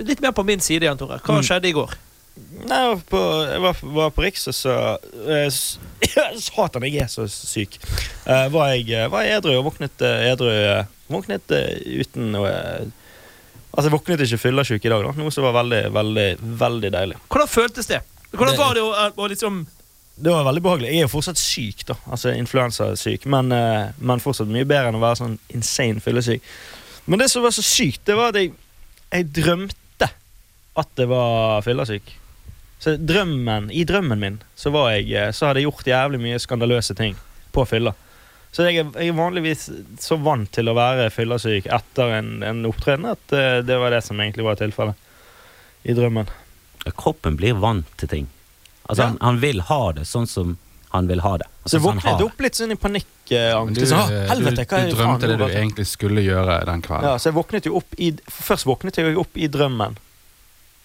[0.00, 1.18] litt mer på min side, Jan Tore.
[1.20, 1.44] Hva Mm.
[1.44, 1.92] skjedde i går?
[2.68, 4.72] Nei, jeg var på, jeg var, var på Riks, og så
[5.24, 5.48] eh,
[6.46, 7.78] Satan, jeg er så syk.
[8.26, 10.50] Uh, var jeg eh, var edru og våknet edru
[11.12, 12.50] Våknet uten noe
[13.76, 15.10] Altså, jeg våknet ikke fyllesyk i dag, da.
[15.20, 16.28] Noe som var veldig, veldig,
[16.64, 17.18] veldig deilig.
[17.28, 17.98] Hvordan føltes det?
[18.32, 19.64] Hvordan var det å, å liksom
[20.16, 20.90] Det var veldig behagelig.
[20.90, 21.98] Jeg er jo fortsatt syk, da.
[22.08, 23.26] Altså influensasyk.
[23.28, 26.44] Men, eh, men fortsatt mye bedre enn å være sånn insane fyllesyk.
[27.06, 28.54] Men det som var så sykt, det var at jeg,
[29.12, 30.08] jeg drømte
[30.76, 32.14] at det var fyllesyk.
[32.80, 36.40] Så drømmen, I drømmen min så, var jeg, eh, så hadde jeg gjort jævlig mye
[36.42, 37.16] skandaløse ting
[37.52, 37.92] på fylla.
[38.56, 39.68] Så jeg, jeg er vanligvis
[40.00, 44.00] så vant til å være fyllesyk etter en, en opptreden at eh, det var det
[44.06, 44.96] som egentlig var tilfellet
[45.84, 46.28] i drømmen.
[46.96, 48.26] Kroppen blir vant til ting.
[48.88, 49.08] Altså, Ja.
[49.08, 50.56] han, han vil ha det sånn som
[50.94, 51.46] han vil ha det.
[51.64, 53.74] Altså, du har våknet opp litt sånn i panikkangst.
[53.74, 56.64] du, Liksom, «Å, du, helvete, du det faen drømte det du altså?» egentlig skulle gjøre
[56.64, 57.08] den kvelden.
[57.10, 59.96] Ja, så jeg våknet jo opp i Først våknet jeg jo opp i drømmen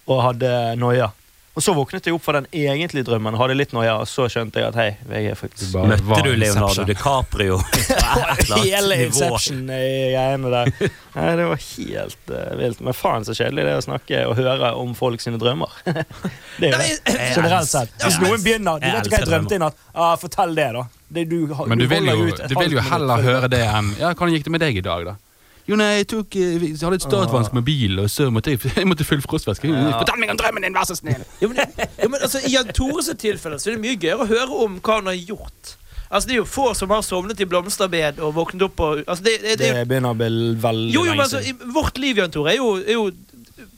[0.08, 1.12] og hadde noia.
[1.52, 4.62] Og så våknet jeg opp fra den egentlige drømmen hadde litt noia, og så skjønte
[4.62, 6.88] jeg at hei, jeg er Du faktisk bare Møtte var du Leonardo Inception.
[6.88, 7.58] DiCaprio?
[8.62, 9.00] Hele?
[9.08, 10.72] Inception-greiene der.
[11.18, 12.84] Nei, det var helt uh, vilt.
[12.88, 15.76] Men faen så kjedelig det er å snakke og høre om folk sine drømmer.
[16.62, 17.18] det er jo det.
[17.36, 18.00] Generelt sett.
[18.00, 19.84] Hvis noen begynner Du vet ikke hva jeg drømte i natt?
[19.92, 20.86] Ah, fortell det, da.
[21.12, 24.14] Det du, Men du vil jo, ut du vil jo heller høre det enn Ja,
[24.16, 25.18] hvordan gikk det med deg i dag, da?
[25.72, 28.60] Jo, nei, jeg tok eh, Jeg hadde et startvansk med bil, og så måtte jeg,
[28.82, 29.70] jeg måtte fylle frostvæske.
[29.72, 31.22] Fortell meg om drømmen din, vær så snill!
[31.40, 34.32] Jo, men, jo, men altså, I Jan Tores tilfelle så er det mye gøyere å
[34.32, 35.78] høre om hva han har gjort.
[36.12, 39.24] Altså, Det er jo få som har sovnet i blomsterbed og våknet opp og altså,
[39.24, 42.20] det, det, det, Det begynner å bli veldig Jo, jo, men altså, i Vårt liv
[42.20, 43.06] Jan Tore, er jo, er jo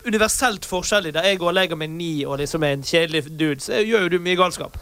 [0.07, 1.13] universelt forskjellig.
[1.13, 4.07] Der jeg går og legger meg ni og liksom er en kjedelig dude, så gjør
[4.07, 4.79] jo du mye galskap.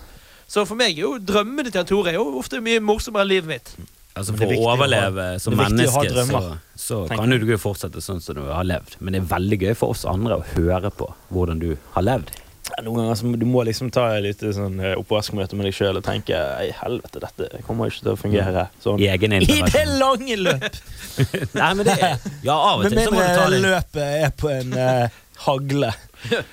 [0.47, 3.33] Så for meg er jo drømmene til Jan Tore er jo ofte mye morsommere enn
[3.33, 3.75] livet mitt.
[4.11, 7.57] Altså For å viktig å ha- overleve som menneske, så, drømmer, så kan jo du
[7.61, 8.97] fortsette sånn som du har levd.
[8.99, 12.33] Men det er veldig gøy for oss andre å høre på hvordan du har levd.
[12.71, 15.73] Ja, Noen ganger så du må liksom ta et lite sånn eh, oppvaskmøte med deg
[15.75, 19.01] sjøl og tenke Ei, helvete, dette kommer ikke til å fungere sånn.
[19.01, 19.41] I egen I
[19.73, 20.77] det lange løp!
[21.57, 23.63] Nei, men det er Ja, av og til så må du ta det.
[23.65, 25.89] løpet er på en uh, hagle.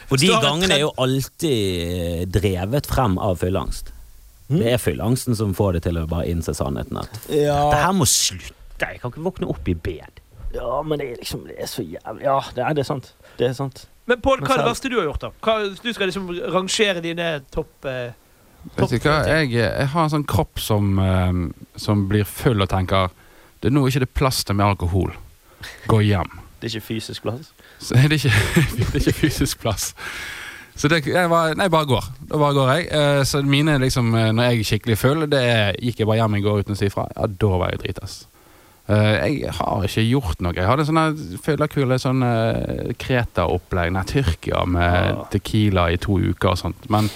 [0.09, 3.93] Og de gangene er jo alltid drevet frem av fylleangst.
[4.49, 4.61] Mm.
[4.63, 6.97] Det er fylleangsten som får det til å bare innse sannheten.
[7.01, 7.57] At ja.
[7.69, 8.55] dette her må slutte.
[8.79, 10.23] Jeg kan ikke våkne opp i bed.
[10.55, 13.15] ja, men det er liksom Det er så jævlig Ja, det er, det er sant.
[13.39, 13.89] Det er sant.
[14.07, 15.21] Men Pål, hva er det verste du har gjort?
[15.21, 15.31] da?
[15.45, 18.15] Hva, du skal liksom rangere dine topp eh,
[18.77, 21.43] Vet du hva, jeg, jeg har en sånn kropp som, eh,
[21.77, 23.13] som blir full og tenker
[23.61, 25.13] Det er nå ikke det plass til mer alkohol.
[25.91, 26.39] Gå hjem.
[26.61, 27.53] Det er ikke fysisk plass.
[27.79, 28.35] Så det er ikke,
[28.79, 29.93] det er ikke fysisk plass.
[30.79, 32.05] Så det, jeg var, nei, bare går.
[32.31, 32.85] Da bare går jeg.
[32.95, 36.21] Eh, Så mine liksom, eh, når jeg er skikkelig full, det er, gikk jeg bare
[36.21, 37.09] hjem i går uten å si ifra.
[37.17, 38.15] Ja, da var jeg dritass.
[38.89, 40.55] Eh, jeg har ikke gjort noe.
[40.55, 41.09] Jeg hadde sånne
[41.45, 42.23] fyllekule sånn
[42.99, 43.93] Kreta-opplegg.
[43.93, 45.25] Nei, Tyrkia med Ah.
[45.33, 46.89] Tequila i to uker og sånt.
[46.91, 47.11] Men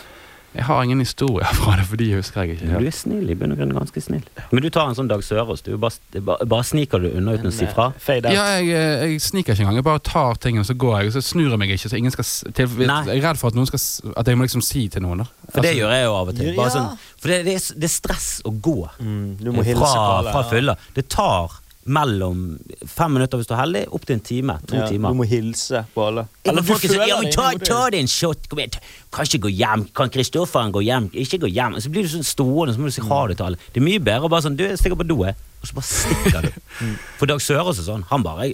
[0.52, 3.36] jeg har ingen historier fra det, for de husker jeg ikke Du er snill, i
[3.38, 4.24] bunn og grunn ganske snill.
[4.50, 5.64] Men du tar en sånn Dag Sørås.
[5.64, 7.90] Du bare, bare, bare sniker du unna uten å si fra.
[8.02, 8.36] Fade out.
[8.36, 9.80] Ja, jeg, eh, jeg sniker ikke engang.
[9.80, 11.12] Jeg bare tar tingene, så går jeg.
[11.12, 13.58] Og så snur jeg meg ikke, så ingen skal til, Jeg er redd for at
[13.58, 15.24] noen skal At jeg må liksom si til noen.
[15.24, 15.28] Da.
[15.48, 16.52] For det Altså, gjør jeg jo av og til.
[16.52, 16.56] Ja.
[16.60, 19.84] Bare sånn, for det, det, er, det er stress å gå Mm, du må hilse
[19.84, 20.74] fra, fra fylla.
[20.96, 24.54] Det tar mellom fem minutter hvis du er heldig, opp til en time.
[24.70, 25.10] To Ja, timer.
[25.10, 26.26] Du må hilse på alle.
[26.46, 28.76] Eller folk sier ja, men ta, ta deg en shot, kom igjen.
[29.10, 29.86] Kan ikke gå hjem.
[29.98, 31.08] Kan Kristofferen gå hjem?
[31.24, 31.78] Ikke gå hjem.
[31.82, 33.58] Så blir du sånn stående, så må du si ha det til alle.
[33.74, 35.34] Det er mye bedre å bare sånn Du, jeg stikker på do, jeg.
[35.62, 36.52] Og så bare stikker du.
[37.18, 38.06] For Dag Sørås er sånn.
[38.14, 38.52] Han bare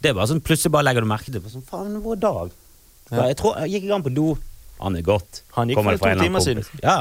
[0.00, 1.50] Det er bare sånn plutselig bare legger du merke til det.
[1.52, 2.54] sånn, Faen, hvor er Dag?
[3.10, 3.24] Ja.
[3.26, 4.28] Jeg tror Jeg gikk i gang på do.
[4.80, 5.42] Han er godt.
[5.58, 6.64] Han gikk Kommer for to timer siden.
[6.82, 7.00] Ja.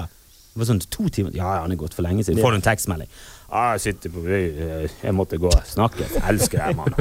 [0.59, 2.41] Det var sånn to timer Ja, ja, han er gått for lenge siden.
[2.43, 3.11] Får du en tekstmelding.
[3.49, 6.03] Ah, jeg sitter på Jeg jeg måtte gå og snakke.
[6.03, 6.91] Jeg elsker deg, mann.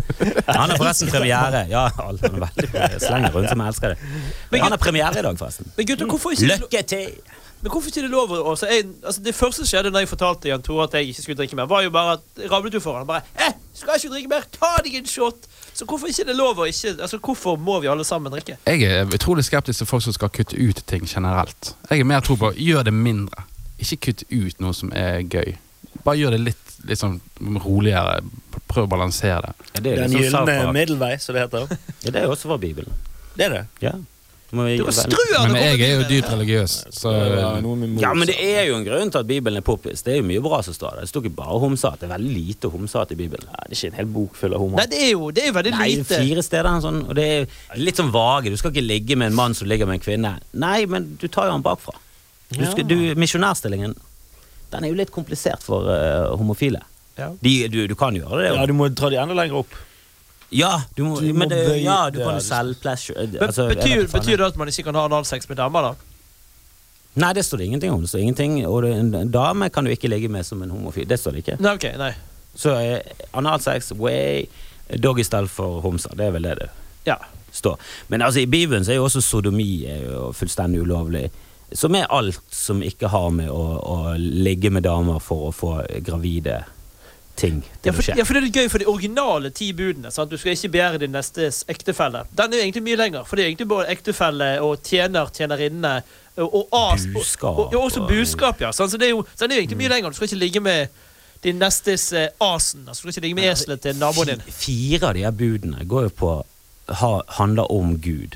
[0.47, 1.65] Han har forresten premiere.
[1.73, 4.15] Ja, han er veldig slenger rundt som jeg elsker det.
[4.53, 5.73] Men Han har premiere i dag, forresten.
[5.77, 7.11] Men gutter, hvorfor ikke Lykke til!
[7.59, 10.11] Men hvorfor ikke det lov å altså, jeg, altså, Det første som skjedde da jeg
[10.13, 12.83] fortalte Jan Tore at jeg ikke skulle drikke mer, var jo bare at rablet jo
[12.85, 15.49] for han bare eh, skal ikke drikke mer, ta deg en shot!
[15.75, 18.61] Så hvorfor ikke det lov å ikke Altså, hvorfor må vi alle sammen drikke?
[18.67, 21.75] Jeg er utrolig skeptisk til folk som skal kutte ut ting generelt.
[21.91, 23.48] Jeg er mer tro på gjør det mindre.
[23.79, 25.57] Ikke kutt ut noe som er gøy.
[26.05, 27.19] Bare gjør det litt, litt sånn
[27.65, 28.21] roligere.
[28.69, 29.71] Prøv å balansere det.
[29.73, 31.67] Ja, det er Den liksom gylne middelvei, som det heter.
[32.05, 32.95] Ja, det er også fra Bibelen.
[33.39, 33.65] Det er det.
[33.83, 33.97] Ja.
[34.57, 34.65] Må
[34.97, 37.59] strø Men jeg er jo dypt religiøs, så Det var
[38.01, 40.01] Ja, men det er jo en grunn til at Bibelen er poppis.
[40.07, 41.05] Det er jo mye bra som står der.
[41.05, 42.01] Det står ikke bare homsehat.
[42.01, 43.45] Det er veldig lite homsehat i Bibelen.
[43.53, 44.81] Nei, det er ikke en hel bok full av homo.
[44.81, 46.21] Nei, det er jo det er veldig Nei, lite.
[46.25, 48.49] fire steder en sånn, og det er litt sånn vage.
[48.55, 50.33] Du skal ikke ligge med en mann som ligger med en kvinne.
[50.57, 51.93] Nei, men du tar jo han bakfra.
[52.51, 52.73] Du ja.
[52.83, 53.93] du, misjonærstillingen,
[54.73, 56.81] den er jo litt komplisert for uh, homofile.
[57.19, 57.33] Ja.
[57.43, 58.49] De, du, du kan gjøre det.
[58.57, 59.75] Ja, du må dra de enda lenger opp.
[60.55, 63.27] Ja, du må, Du må men det, bøye- ja, du kan jo selge pleasure.
[63.45, 65.93] Altså, betyr, betyr det at man ikke kan ha analsex med damer, da?
[67.19, 68.01] Nei, det står det ingenting om.
[68.05, 71.05] Det står ingenting, og det, en dame kan du ikke ligge med som en homofil.
[71.11, 71.59] Det står det ikke.
[71.61, 72.13] Nei, okay, nei.
[72.57, 74.47] Så uh, analsex, way,
[75.05, 76.15] doggystyle for homser.
[76.17, 76.71] Det er vel det det
[77.11, 77.19] Ja.
[77.53, 77.77] står.
[78.09, 81.27] Men altså, i Bibelen så er jo også sodomi er jo fullstendig ulovlig.
[81.77, 85.73] Som er alt som ikke har med å, å ligge med damer for å få
[86.07, 86.63] gravide
[87.39, 88.15] ting Ja for, å skje.
[88.19, 90.11] ja, for det er gøy for de originale ti budene.
[90.11, 90.31] Sant?
[90.33, 92.25] Du skal ikke begjære din nestes ektefelle.
[92.35, 95.93] Den er jo egentlig mye lenger, for det er egentlig både ektefelle og tjener, tjenerinne
[96.39, 97.05] og, og as.
[97.07, 98.73] og- Buskap Og, ja, også buskap, ja.
[98.73, 98.91] Sant?
[98.91, 100.11] Så det er jo, så den er jo egentlig mye lenger.
[100.11, 100.89] Du skal ikke ligge med
[101.45, 102.89] din nestes eh, asen.
[102.89, 104.43] Altså, du skal ikke ligge med eselet til naboen din.
[104.51, 106.33] Fire av de her budene går jo på
[107.05, 108.35] ha, handler om Gud.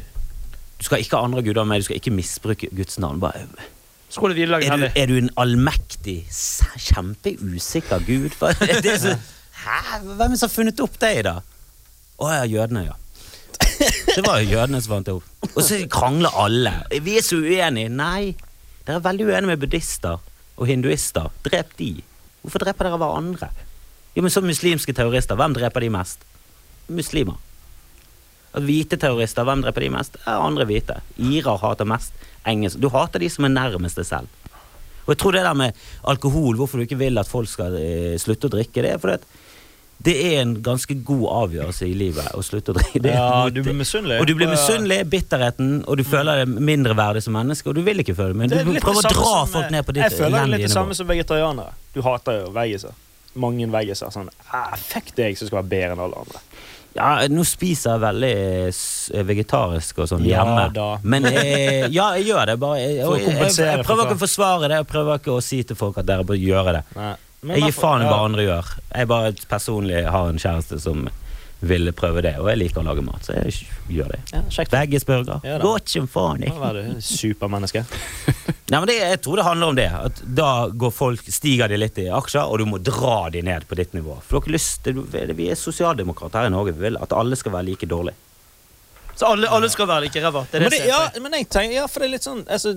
[0.82, 3.20] Du skal ikke ha andre guder med, du skal ikke misbruke Guds navn.
[3.22, 6.24] Bare, er, du, er du en allmektig,
[6.88, 8.34] kjempeusikker gud?
[8.98, 9.12] Så,
[9.62, 10.00] hæ?
[10.02, 11.36] Hvem som har funnet opp deg, da?
[12.18, 12.96] Å ja, jødene, ja.
[14.16, 15.30] Det var jo jødene som fant det opp.
[15.52, 16.74] Og så krangler alle.
[17.06, 17.94] Vi er så uenige.
[17.94, 18.34] Nei,
[18.82, 21.30] dere er veldig uenige med buddhister og hinduister.
[21.46, 21.92] Drep de.
[22.42, 23.52] Hvorfor dreper dere hverandre?
[24.16, 26.26] Jo, men så muslimske terrorister, hvem dreper de mest?
[26.90, 27.38] Muslimer.
[28.52, 30.18] Og hvite terrorister, hvem dreper de mest?
[30.26, 30.98] Ja, andre hvite.
[31.16, 32.12] Irer hater mest
[32.48, 32.80] engelsk.
[32.82, 34.40] Du hater de som er nærmest deg selv.
[35.02, 38.18] Og jeg tror det der med alkohol, hvorfor du ikke vil at folk skal eh,
[38.22, 39.30] slutte å drikke, det er fordi at
[40.02, 43.02] det er en ganske god avgjørelse i livet å slutte å drikke.
[43.04, 44.18] Det er Ja, du blir misunnelig.
[44.22, 48.02] Og du blir misunnelig, bitterheten, og du føler deg mindreverdig som menneske, og du vil
[48.02, 50.18] ikke føle men Det er du prøver å dra folk eh, ned på ditt Jeg
[50.18, 51.76] føler det er litt det samme som vegetarianere.
[51.94, 52.98] Du hater jo veggiser.
[53.42, 54.10] Mange veggiser.
[54.14, 56.42] Sånn ah, Fuck deg som skal være bedre enn alle andre.
[56.94, 58.32] Ja, nå spiser jeg veldig
[58.68, 60.66] eh, vegetarisk og sånn Ja hjemme.
[60.76, 60.88] da.
[61.02, 62.56] Men jeg, ja, jeg gjør det.
[62.60, 65.62] Bare, jeg, jeg, jeg, jeg prøver ikke å forsvare det, jeg prøver ikke å si
[65.64, 66.82] til folk at dere bør gjøre det.
[67.48, 68.68] Jeg gir faen i hva andre gjør.
[68.92, 71.08] Jeg bare personlig har en kjæreste som
[71.62, 74.20] ville prøve det, og jeg liker å lage mat, så jeg gjør det.
[74.32, 74.64] Ja.
[74.72, 75.44] Veggisburger.
[75.46, 75.60] Ja.
[75.62, 76.42] Godt som faen.
[76.42, 77.84] Nå er du supermenneske.
[78.72, 79.86] Nei, men det, jeg tror det handler om det.
[79.94, 83.68] At da går folk, stiger de litt i aksjer, og du må dra de ned
[83.70, 84.18] på ditt nivå.
[84.26, 86.74] For dere lyst, Vi er sosialdemokrater her i Norge.
[86.74, 88.18] Vi vil at alle skal være like dårlige.
[89.14, 90.46] Så alle, alle skal være like ræva.
[90.50, 92.72] Det Men det, ja, men jeg tenker, ja, for det er litt sånn altså,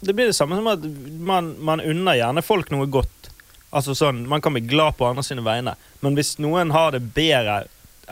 [0.00, 0.84] Det blir det samme som at
[1.18, 3.28] man, man unner gjerne folk noe godt.
[3.74, 7.02] Altså sånn, Man kan bli glad på andre sine vegne, men hvis noen har det
[7.14, 7.64] bedre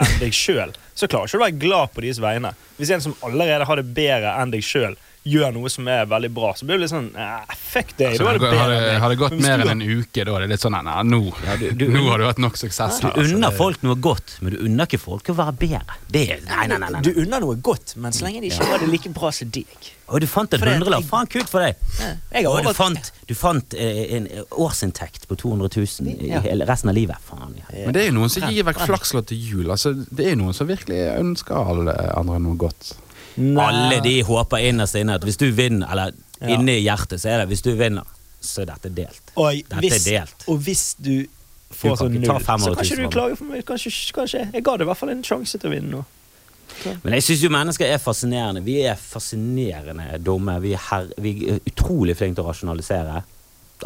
[0.05, 2.55] enn deg sjøl, så klarer ikke du å være glad på deres vegne.
[2.79, 4.97] Hvis en som allerede har det bedre enn deg sjøl,
[5.29, 8.07] gjør noe som er veldig bra, så blir det litt sånn eh, Fuck det.
[8.15, 10.77] Altså, det har det, har det gått mer enn en uke, da er litt sånn
[10.79, 11.21] Nei, nå,
[11.61, 13.01] du- du- nå har du hatt nok suksess.
[13.03, 13.35] Du her, altså.
[13.37, 15.99] unner folk noe godt, men du unner ikke folk å være bedre.
[16.09, 17.03] Det er, nei, nei, nei, nei.
[17.05, 19.67] Du unner noe godt, men så lenge de ikke har det like bra som deg.
[20.09, 21.05] Og du fant en hundrelapp.
[21.05, 21.77] Faen, kult for deg.
[22.33, 26.41] Ja, Og du fant, du fant eh, en årsinntekt på 200 000 i Ja.
[26.41, 27.17] hele resten av livet.
[27.29, 27.67] Faen, ja.
[27.85, 29.67] Men det er jo noen som gir vekk flakslodd til jul.
[29.75, 32.95] Altså, det er jo noen som virkelig ønsker alle andre noe godt.
[33.39, 36.55] Alle de håper innerst inne at hvis du vinner, eller Ja.
[36.55, 38.05] inni hjertet, så er det hvis du vinner,
[38.41, 39.33] så er dette delt.
[39.37, 40.45] Og Dette hvis, er delt.
[40.49, 41.27] og hvis du
[41.75, 43.65] får sånn null, så kan ikke du klage for meg.
[43.67, 44.45] Kanskje, kanskje.
[44.53, 46.05] Jeg ga det i hvert fall en sjanse til å vinne nå.
[47.03, 48.63] Men jeg syns jo mennesker er fascinerende.
[48.63, 50.61] Vi er fascinerende dumme.
[50.63, 53.23] Vi er, her, vi er utrolig flinke til å rasjonalisere.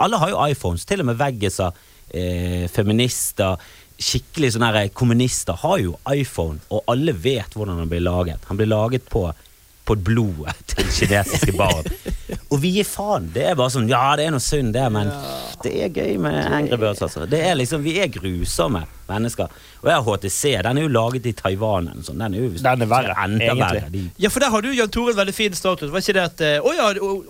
[0.02, 0.84] Alle har jo iPhones.
[0.88, 1.72] Til og med veggiser,
[2.12, 3.56] eh, feminister,
[4.02, 8.44] skikkelig sånne her kommunister har jo iPhone, og alle vet hvordan han blir laget.
[8.50, 9.28] Han blir laget på
[9.84, 11.88] på blodet til kinesiske barn.
[12.52, 13.24] Og vi gir faen.
[13.34, 15.10] Det er bare sånn Ja, det er noe synd, det, men
[15.64, 17.26] det er gøy med Angry Birds, altså.
[17.26, 19.50] Det er liksom, Vi er grusomme mennesker.
[19.82, 20.42] Og jeg har HTC.
[20.68, 21.90] Den er jo laget i Taiwan.
[22.06, 22.22] sånn.
[22.22, 23.82] Den er jo Den er verre, enda egentlig.
[23.82, 23.90] verre.
[23.90, 25.90] De Ja, for der har du Jan Tore en veldig fin status.
[25.90, 26.88] Var ikke det at eh, Å ja,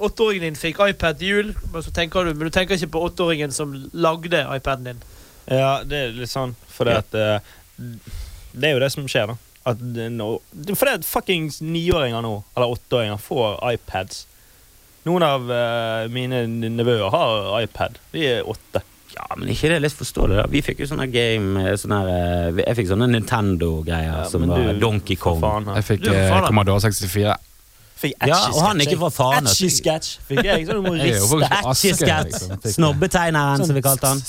[0.09, 3.07] åtteåringen din fikk iPad til jul, men, så tenker du, men du tenker ikke på
[3.09, 5.03] åtteåringen som lagde iPaden din.
[5.51, 7.39] Ja, det er litt sånn, for det at eh,
[8.53, 9.37] Det er jo det som skjer, da.
[9.67, 14.27] At det nå, det- for det at fuckings niåringer nå, eller åtteåringer, får iPads.
[15.07, 17.97] Noen av uh, mine nevøer har iPad.
[18.13, 18.83] De er åtte.
[19.17, 20.45] Ja, men ikke det er litt forståelig, da.
[20.49, 24.63] Vi fikk jo sånne game eh, sånne eh, Jeg fikk sånne Nintendo-greier Ja, som var
[24.73, 25.41] du- Donkey Kong.
[25.43, 25.67] faen.
[25.77, 26.47] Jeg fikk Du, faen, eh.
[26.49, 27.35] Commodore 64.
[28.03, 29.47] Fikk Ja, og han er ikke fra Fana.
[29.53, 30.65] Etchy sketch fikk jeg.
[30.67, 31.39] Så du må Jeg riste.
[31.39, 32.27] faktisk fra Asker, Askeskat.
[32.33, 32.73] liksom.
[32.77, 34.19] Snobbetegneren, som vi kalte han.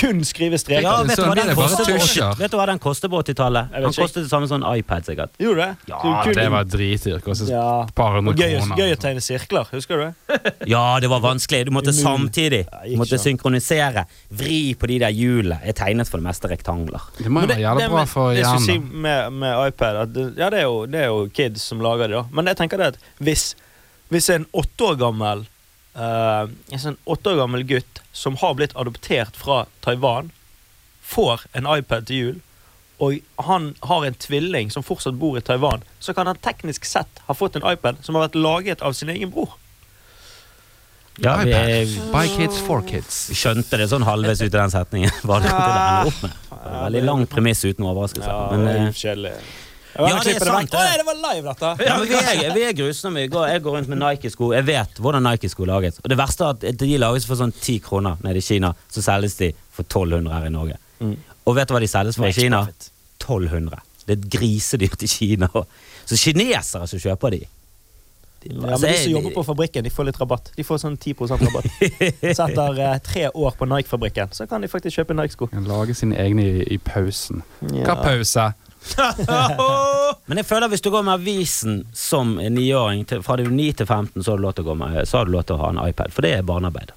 [0.00, 0.82] Kun skrive streker.
[0.82, 2.34] Ja, vet du, hva Sånn, den koster på, tusjer.
[2.40, 3.70] vet du hva den kostet på 80-tallet?
[3.74, 5.30] Jeg Han kostet det samme som en iPad, sikkert.
[5.42, 5.92] Gjorde det?
[5.92, 7.22] Ja, det var dritdyrt.
[7.26, 8.76] Kostet et par hundre kroner.
[8.82, 10.14] gøy å tegne sirkler, husker du det?
[10.74, 11.66] Ja, det var vanskelig.
[11.68, 14.02] Du måtte samtidig Du måtte synkronisere.
[14.38, 15.60] Vri på de der hjulene.
[15.66, 17.02] Jeg tegnet for det meste rektangler.
[17.18, 20.10] Det må jo være jævlig bra for det jeg skulle si med, med iPad at
[20.38, 22.24] Ja, det er, jo, det er jo kids som lager det, da.
[22.32, 23.52] Men jeg tenker det at hvis,
[24.12, 25.46] hvis en åtte år gammel
[25.98, 30.32] uh, En sånn åtte år gammel gutt som har blitt adoptert fra Taiwan,
[31.08, 32.40] får en iPad til jul,
[32.98, 37.22] og han har en tvilling som fortsatt bor i Taiwan, så kan han teknisk sett
[37.28, 39.54] ha fått en iPad som har vært laget av sin egen bror.
[41.18, 43.24] Ja, vi, er By kids for kids.
[43.30, 45.14] vi skjønte det sånn halvveis ut i den setningen.
[45.26, 46.36] Hva det det opp med.
[46.68, 48.28] Veldig lang premiss uten overraskelse.
[48.28, 49.32] Ja, Men, det er eh, kjedelig.
[49.98, 51.70] Ja, det er sant, Å, nei, det var live, dette!
[51.82, 53.24] Ja, men vi er, vi er grusomme.
[53.24, 54.52] Jeg går, jeg går rundt med Nike-sko.
[54.54, 55.98] Jeg vet hvordan Nike-sko lages.
[56.04, 58.70] Og det verste er at de lages for sånn 10 kroner nede i Kina.
[58.94, 60.78] Så selges de for 1200 her i Norge.
[61.02, 61.16] Mm.
[61.48, 62.62] Og vet du hva de selges for i Kina?
[63.18, 63.82] 1200.
[64.06, 65.50] Det er grisedyrt i Kina.
[66.08, 67.40] Så kinesere som kjøper de
[68.46, 70.52] Ja, men De som jobber på fabrikken, de får litt rabatt.
[70.54, 71.66] De får sånn 10% rabatt.
[72.30, 75.50] etter eh, tre år på Nike-fabrikken, så kan de faktisk kjøpe Nike-sko.
[75.66, 77.42] Lage sine egne i, i pausen.
[77.66, 77.98] Hva Ja.
[77.98, 78.46] pause?
[80.28, 83.66] Men jeg føler hvis du går med avisen som en niåring, fra du er 9
[83.80, 85.56] til 15, så har du lov til å gå med, så har du lov til
[85.58, 86.12] å ha en iPad.
[86.14, 86.92] For det er barnearbeid.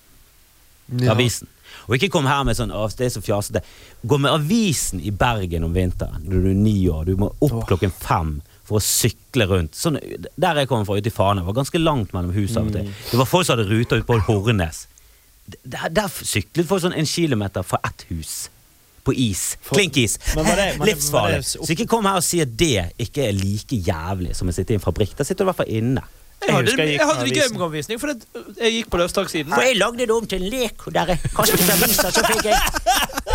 [1.01, 1.13] Ja.
[1.15, 1.47] Avisen.
[1.87, 3.61] Og ikke kom her med sånn «Å, det er så fjasete.
[4.07, 7.05] Gå med avisen i Bergen om vinteren når du er ni år.
[7.07, 7.65] Du må opp Åh.
[7.71, 8.35] klokken fem
[8.67, 9.73] for å sykle rundt.
[9.75, 9.97] Sånn,
[10.39, 12.75] der jeg kommer fra, ute i Fana, var ganske langt mellom hus av og Mm.
[12.77, 12.93] til.
[13.11, 14.85] Det var folk som hadde ruter ute på Hornes.
[15.65, 18.49] Der, der syklet folk sånn en kilometer fra ett hus.
[19.03, 19.57] På is.
[19.71, 20.17] Klinkis.
[20.81, 21.43] Livsfarlig.
[21.45, 24.75] Så ikke kom her og si at det ikke er like jævlig som å sitte
[24.75, 25.15] i en fabrikk.
[25.17, 26.03] Da sitter du i hvert fall inne.
[26.41, 28.25] Jeg hadde, jeg jeg hadde det gøy med omvisning, for det,
[28.57, 29.53] jeg gikk på løstakssiden.
[29.53, 32.57] For jeg lagde det om til en lek, der jeg kastet aviser, så fikk jeg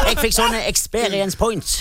[0.06, 1.76] Jeg fikk sånne experience points.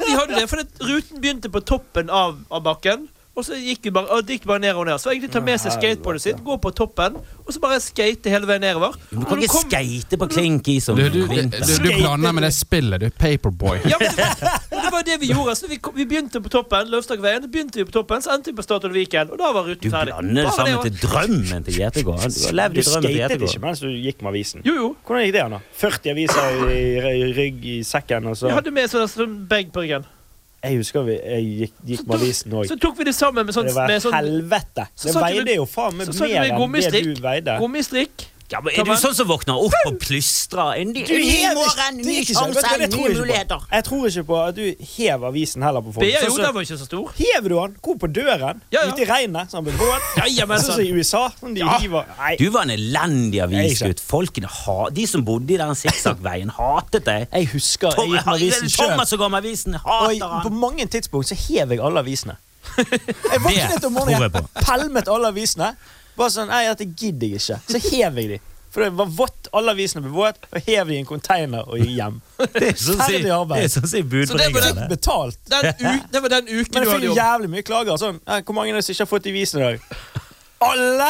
[0.00, 3.06] Vi hadde det, for det, ruten begynte på toppen av, av bakken.
[3.34, 5.00] Og så gikk vi bare, og gikk bare ned og ned.
[5.02, 8.46] Så egentlig ta med seg skateboardet sitt, gå på toppen, og så bare skate hele
[8.46, 8.94] veien nedover.
[9.10, 12.46] Du kan ikke kom- skate på klinkis om Du, du, du, du, du blander med
[12.46, 13.08] det spillet, du.
[13.18, 13.80] Paperboy.
[13.90, 14.14] Ja, men,
[14.70, 15.56] men det var det vi gjorde.
[15.58, 18.56] Så vi, kom, vi begynte på toppen, Løvstadveien, begynte vi på toppen, så endte vi
[18.60, 20.14] på Statoil Viken, og da var ruten ferdig.
[20.14, 22.22] blander det sammen til drømmen til Gjetegård.
[22.30, 24.62] Du har levd i drømmen til skatet ikke mens du gikk med avisen.
[24.70, 24.88] Jo, jo.
[25.10, 25.62] Hvordan gikk det da?
[25.82, 26.82] 40 aviser i,
[27.42, 30.06] rygg i sekken, og så Vi hadde med sånn, sånn bag på ryggen.
[30.64, 32.68] Jeg husker vi, jeg gikk, gikk med avisen òg.
[32.70, 34.86] Så tok vi det sammen med sånn, Det var med sånn helvete.
[34.96, 37.58] Så Det veide jo faen meg så satte vi mer enn det du veide.
[37.60, 38.24] gummistrikk.
[38.52, 40.74] Ja, men Er du sånn som våkner opp og plystrer?
[40.82, 43.62] En ny en ny morgen, det ny sjanse, nye jeg muligheter.
[43.72, 46.04] Jeg tror ikke på at du hever avisen heller på folk.
[46.04, 47.14] BA, Sånn jo, den var ikke så stor.
[47.16, 47.76] Hever du den?
[47.80, 48.60] Hvor på døren?
[48.70, 48.92] Ja, ja.
[48.92, 49.48] Ute i regnet?
[49.50, 50.10] Så han blir våt?
[50.20, 51.22] Ja, ja, men Sånn som i USA?
[51.40, 51.78] Sånn de Ja.
[51.80, 52.36] hiver Nei.
[52.36, 54.04] Du var en elendig Jeg avisgutt.
[54.12, 57.26] Folkene ha, De som bodde i den sikksakk-veien, hatet deg.
[57.32, 58.88] Jeg husker jeg Tom, gikk med avisen sjøl.
[58.92, 62.36] Thomas som går med avisen, hater jeg- på mange tidspunkt så hev jeg alle avisene.
[62.74, 65.76] Jeg våknet om jeg morgenen, pælmet alle avisene.
[66.16, 67.60] Bare sånn, nei, dette gidder jeg ikke.
[67.68, 68.40] Så hev jeg de.
[68.74, 71.78] For det var vått, alle avisene ble våte, og hev de i en container og
[71.78, 72.16] gikk hjem.
[72.56, 73.60] Det er Ferdig arbeid.
[73.60, 74.64] det er sånn å si Så det var budbringere.
[74.64, 75.38] det- Fikk betalt.
[75.52, 78.00] Den u det var den uken Men du jeg fikk jævlig mye klager.
[78.02, 79.80] Sånn, Hvor mange av dere som ikke har fått avisen i dag?
[80.64, 81.08] Alle!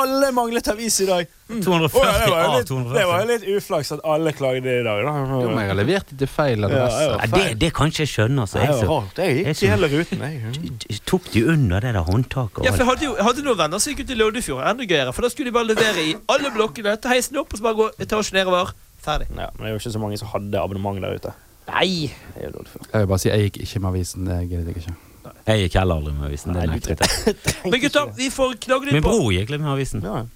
[0.00, 1.28] Alle manglet avis i dag.
[1.50, 1.62] Mm.
[1.64, 4.70] 240 oh, ja, det, var jo litt, det var jo litt uflaks at alle klagde
[4.70, 5.00] i dag.
[5.06, 5.14] Da.
[5.26, 7.00] Jo, men jeg har levert det til feil Ja, adresse.
[7.08, 7.16] ja.
[7.18, 8.44] Nei, det, det kan ikke jeg skjønne.
[8.46, 8.60] Altså.
[8.62, 9.00] Jeg så.
[9.18, 10.24] Jeg gikk så- i hele ruten.
[10.30, 11.00] Jeg.
[11.10, 12.64] tok de under det der håndtaket?
[12.64, 14.62] Ja, for jeg hadde jo hadde noen venner som gikk ut i Loddefjord.
[14.70, 15.12] Enda gøyere.
[15.16, 17.80] For da skulle de bare levere i alle blokkene, ta heisen opp og så bare
[17.82, 18.74] gå etasjen nedover.
[19.02, 19.30] Ferdig.
[19.32, 21.34] Ja, men det er jo ikke så mange som hadde abonnement der ute.
[21.70, 22.10] Nei.
[22.36, 24.26] Jeg vil bare si jeg gikk ikke med avisen.
[24.28, 24.98] Det gidder jeg ikke.
[25.46, 26.52] Jeg gikk heller aldri med avisen.
[26.52, 27.56] Det Nei, det nektet jeg.
[27.70, 30.04] Men gutta, vi får knagge litt Min på bror gikk litt med avisen.
[30.04, 30.26] Ja.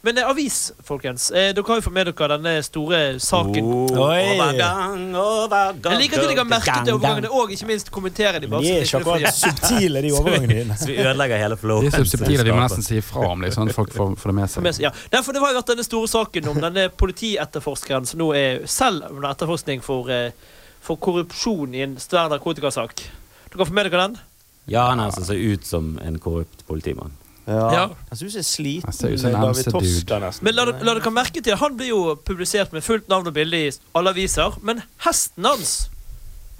[0.00, 1.30] Men eh, avis, folkens.
[1.30, 3.68] Eh, dere har jo fått med dere denne store saken.
[3.96, 4.22] Oi.
[4.34, 8.50] Overgang, overgang Jeg liker at dere har merket det overgangene og ikke minst kommenterer de.
[8.52, 10.78] Bare de så er ikke akkurat subtile, de overgangene dine.
[10.80, 11.86] Så vi ødelegger hele flowen.
[11.86, 14.34] De er så subtile, de må nesten si ifra om liksom, at folk får, får
[14.34, 14.68] det med seg.
[14.68, 14.88] seg.
[14.88, 14.92] Ja.
[15.14, 18.66] Nei, for det har jo vært denne store saken om denne politietterforskeren som nå er
[18.70, 23.06] selv under etterforskning for, eh, for korrupsjon i en svær narkotikasak.
[23.52, 24.20] Dere har fått med dere den?
[24.70, 27.12] Ja, han altså ser ut som en korrupt politimann.
[27.46, 27.72] Ja.
[27.74, 27.84] Ja.
[28.12, 28.86] Jeg syns jeg er sliten.
[28.86, 29.70] Han ser ut som en David.
[29.74, 30.46] Toska, nesten.
[30.46, 33.58] Men la, la dere merke til, Han blir jo publisert med fullt navn og bilde
[33.58, 34.58] i alle aviser.
[34.62, 35.72] Men hesten hans,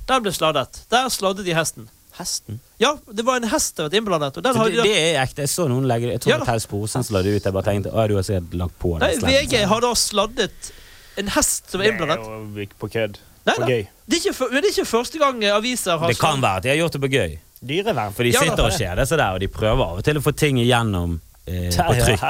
[0.09, 0.83] den ble sladdet.
[0.91, 1.89] Der sladdet de hesten.
[2.19, 2.59] Hesten?
[2.83, 4.37] Ja, det var en hest som var innblandet.
[4.37, 5.47] Og den det, de det er ekte.
[5.47, 7.47] Jeg så noen legge Jeg tror Ja det var Posen som la det ut.
[7.47, 10.73] Jeg bare tenkte å, du har sikkert lagt på Nei, VG har da sladdet
[11.21, 12.27] en hest som var innblandet.
[12.27, 13.23] Det er jo på kødd.
[13.47, 13.71] Nei, da.
[13.71, 13.87] gøy.
[14.07, 16.71] Det er ikke, det er ikke første gang aviser har Det kan være at de
[16.75, 17.39] har gjort det på gøy.
[17.63, 18.15] Dyrevern.
[18.15, 20.25] For de Ja sitter og kjeder seg der, og de prøver av og til å
[20.25, 22.25] få ting igjennom eh, på trykk.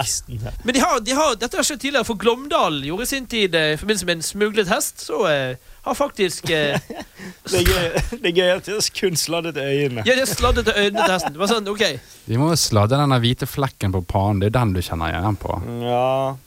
[0.65, 3.57] Men de har, de har, dette har skjedd tidligere, for Glåmdal gjorde i sin tid
[3.57, 5.07] eh, i forbindelse med en smuglet hest.
[5.09, 6.77] Så eh, har faktisk eh,
[7.51, 10.05] Det er gøy, det er gøy at de har kun sladdet øynene.
[10.07, 11.35] Ja, de har sladdet øynene til hesten.
[11.35, 11.83] Det var sånn, ok
[12.29, 14.45] De må jo sladde den hvite flekken på pannen.
[14.45, 15.57] Det er den du kjenner igjen på.
[15.89, 16.05] Ja.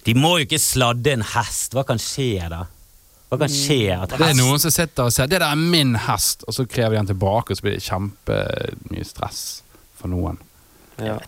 [0.07, 1.75] De må jo ikke sladde en hest.
[1.75, 2.63] Hva kan skje da?
[3.35, 3.79] Hva kan skje?
[3.97, 6.65] At Det er noen som sitter og sier 'det der er min hest', og så
[6.67, 9.61] krever de den tilbake, og så blir det kjempemye stress
[9.95, 10.37] for noen.
[10.99, 11.19] ja.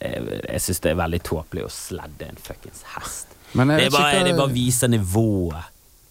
[0.00, 3.26] Jeg, jeg syns det er veldig tåpelig å sledde en fuckings hest.
[3.52, 5.64] Men jeg Det er bare, det bare viser nivået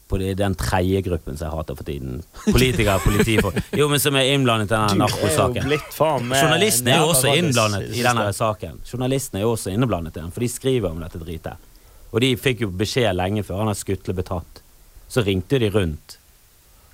[0.09, 2.23] på det, den tredje gruppen som jeg hater for tiden.
[2.45, 3.55] Politikere, politifolk.
[3.77, 5.69] Jo, men som er innblandet i jo narkosaken.
[5.69, 8.79] Journalistene er jo også innblandet i denne saken.
[8.89, 11.67] Journalistene er jo også inneblandet i den, for de skriver om dette dritet.
[12.09, 14.63] Og de fikk jo beskjed lenge før han Skutle ble tatt.
[15.09, 16.17] Så ringte de rundt.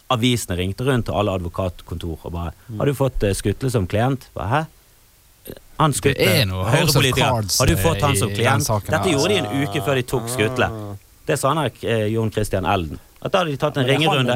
[0.09, 2.77] Avisene ringte rundt til alle advokatkontor og bare Mm.
[2.77, 4.65] 'Har du fått eh, Skutle som klient?' Bare, Hæ?
[5.79, 7.59] Han Skutle, er Høyrepolitiker.
[7.59, 8.65] Har du fått han som klient?
[8.65, 9.11] Dette altså.
[9.11, 10.69] gjorde de en uke før de tok Skutle.
[11.27, 12.99] Det sa han her, eh, Jon Christian Elden.
[13.25, 14.35] At da hadde de tatt en ringerunde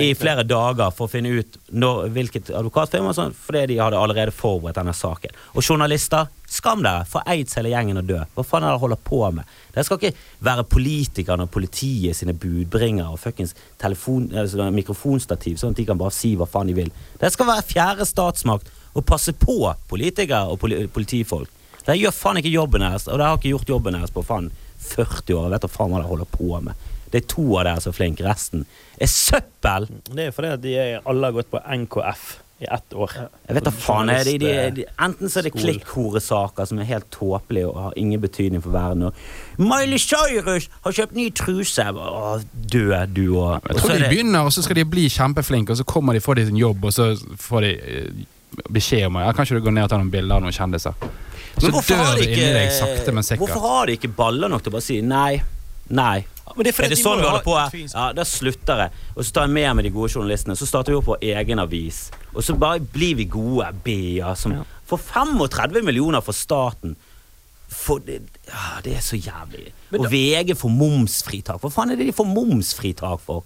[0.00, 4.32] i flere dager for å finne ut når, hvilket advokatfirma sånn, fordi de hadde allerede
[4.32, 5.34] forberedt denne saken.
[5.52, 8.22] Og journalister, skam dere, for aids hele gjengen å dø.
[8.32, 9.50] Hva faen er det dere holder på med?
[9.74, 13.52] Dere skal ikke være politikerne og politiet sine budbringere og fuckings
[13.84, 16.88] altså, mikrofonstativ, sånn at de kan bare si hva faen de vil.
[17.20, 19.58] Dere skal være fjerde statsmakt og passe på
[19.90, 21.52] politikere og poli politifolk.
[21.84, 24.48] Dere gjør faen ikke jobben deres, og dere har ikke gjort jobben deres på faen
[24.80, 25.44] 40 år.
[25.44, 26.90] Jeg vet da faen hva dere holder på med.
[27.14, 28.24] Det er to av dere som er flinke.
[28.26, 28.64] Resten
[28.98, 29.86] er søppel!
[30.10, 32.24] Det er fordi at de er, alle har gått på NKF
[32.62, 33.12] i ett år.
[33.48, 34.10] Jeg vet da faen.
[34.10, 37.96] Er De, de, de, enten så er det klikkhoresaker som er helt tåpelige og har
[38.00, 39.08] ingen betydning for verden.
[39.08, 41.86] Og Miley Cyrus har kjøpt ny truse!
[41.86, 42.36] Å,
[42.74, 43.62] dø, du òg.
[43.70, 46.40] Jeg tror de begynner, og så skal de bli kjempeflinke, og så kommer de, får
[46.40, 47.10] de sin jobb, og så
[47.46, 48.24] får de eh,
[48.74, 50.94] beskjed om ja, Kanskje du går ned og tar noen bilder av noen kjendiser.
[51.54, 53.46] Så Men dør de det inni deg sakte, men sikkert.
[53.46, 55.42] hvorfor har de ikke baller nok til å bare si nei?
[55.88, 56.24] Nei.
[56.56, 57.54] Men det er Er det de sånn vi holder på
[57.94, 58.90] Ja, Da slutter jeg.
[59.16, 60.56] Og så tar jeg med meg de gode journalistene.
[60.56, 62.10] Så starter vi opp vår egen avis.
[62.34, 66.96] Og så bare blir vi gode BA som får 35 millioner fra staten.
[67.74, 69.72] For det, ja, det er så jævlig.
[69.90, 71.60] Da, Og VG får momsfritak.
[71.60, 73.42] Hva faen er det de får momsfritak for?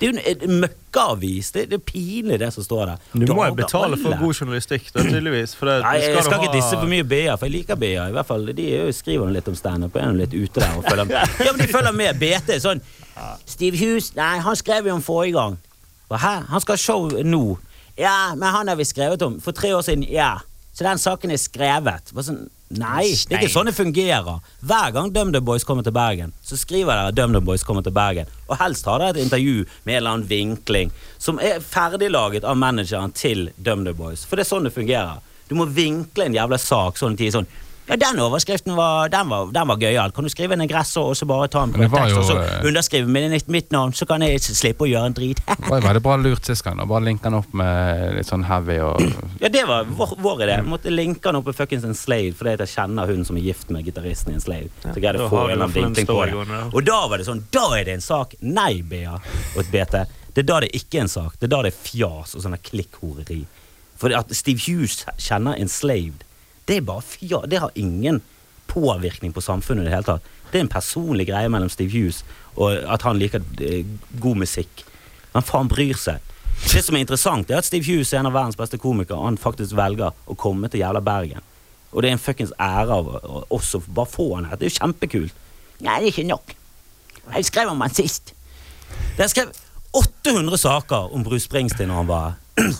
[0.00, 1.50] Det er jo en, møkkaavis.
[1.52, 3.02] Det, det er pinlig, det som står der.
[3.12, 5.56] Du må jo betale for god journalistikk, da, tydeligvis.
[5.60, 8.08] Det, Nei, skal jeg skal ikke ikke disse for mye BA, for jeg liker BA.
[8.08, 10.78] I hvert fall, De er jo, skriver litt om standup og er litt ute der.
[10.78, 11.36] Og følger med.
[11.44, 12.20] Ja, men de følger med.
[12.20, 12.82] BT sånn
[13.46, 15.60] Steve Hughes Nei, han skrev jo om forrige gang.
[16.14, 16.34] Hæ?
[16.50, 17.44] Han skal ha show nå.
[17.98, 20.04] Ja, men han har vi skrevet om for tre år siden.
[20.10, 20.36] Ja.
[20.74, 22.10] Så den saken er skrevet.
[22.14, 22.44] Bare sånn,
[22.80, 24.40] nei, det er ikke sånn det fungerer.
[24.64, 28.30] Hver gang DumDum Boys kommer til Bergen, så skriver dere DumDum Boys kommer til Bergen.
[28.48, 32.58] Og helst har dere et intervju med en eller annen vinkling som er ferdiglaget av
[32.60, 34.24] manageren til DumDum Boys.
[34.28, 35.22] For det er sånn det fungerer.
[35.48, 37.50] Du må vinkle en jævla sak sånn er sånn
[37.86, 40.12] Ja, Den overskriften var, den var, den var gøyal.
[40.16, 42.64] Kan du skrive en ingress og så bare ta en det tekst, og så eh,
[42.68, 45.42] underskrive mitt, mitt navn, så kan jeg slippe å gjøre en drit.
[45.64, 46.80] Det var jo veldig bra lurt sist gang.
[46.88, 49.00] Bare linke den opp med litt sånn heavy og
[49.44, 50.58] Ja, det var vår, vår idé.
[50.58, 53.72] Jeg måtte linke den opp med fuckings Enslaved fordi jeg kjenner hun som er gift
[53.74, 54.72] med gitaristen i en slave.
[54.82, 56.62] Så greide jeg å få en eller annen en vinkling på det.
[56.72, 58.36] Og da var det sånn, da er det en sak.
[58.44, 60.20] Nei, Bea og Bete, BT.
[60.34, 61.36] Det er da det ikke er en sak.
[61.38, 63.44] Det er da det er fjas og sånne klikkhoreri.
[64.00, 66.24] For at Steve Hughes kjenner Enslaved,
[66.66, 68.22] det er bare fja, Det har ingen
[68.66, 70.22] påvirkning på samfunnet i det hele tatt.
[70.50, 72.22] Det er en personlig greie mellom Steve Hughes
[72.56, 73.84] og at han liker eh,
[74.22, 74.84] god musikk.
[75.34, 76.20] Han faen bryr seg.
[76.70, 79.26] Det som er interessant, er at Steve Hughes er en av verdens beste komikere, og
[79.26, 81.42] han faktisk velger å komme til jævla Bergen.
[81.92, 83.10] Og det er en fuckings ære av
[83.52, 84.56] oss å- bare få han her.
[84.56, 85.32] Det er jo kjempekult.
[85.80, 86.54] Nei, det er ikke nok.
[87.34, 88.32] Jeg skrev om han sist.
[89.18, 89.50] Jeg skrev
[89.94, 92.34] 800 saker om Bruce Springsteen når han var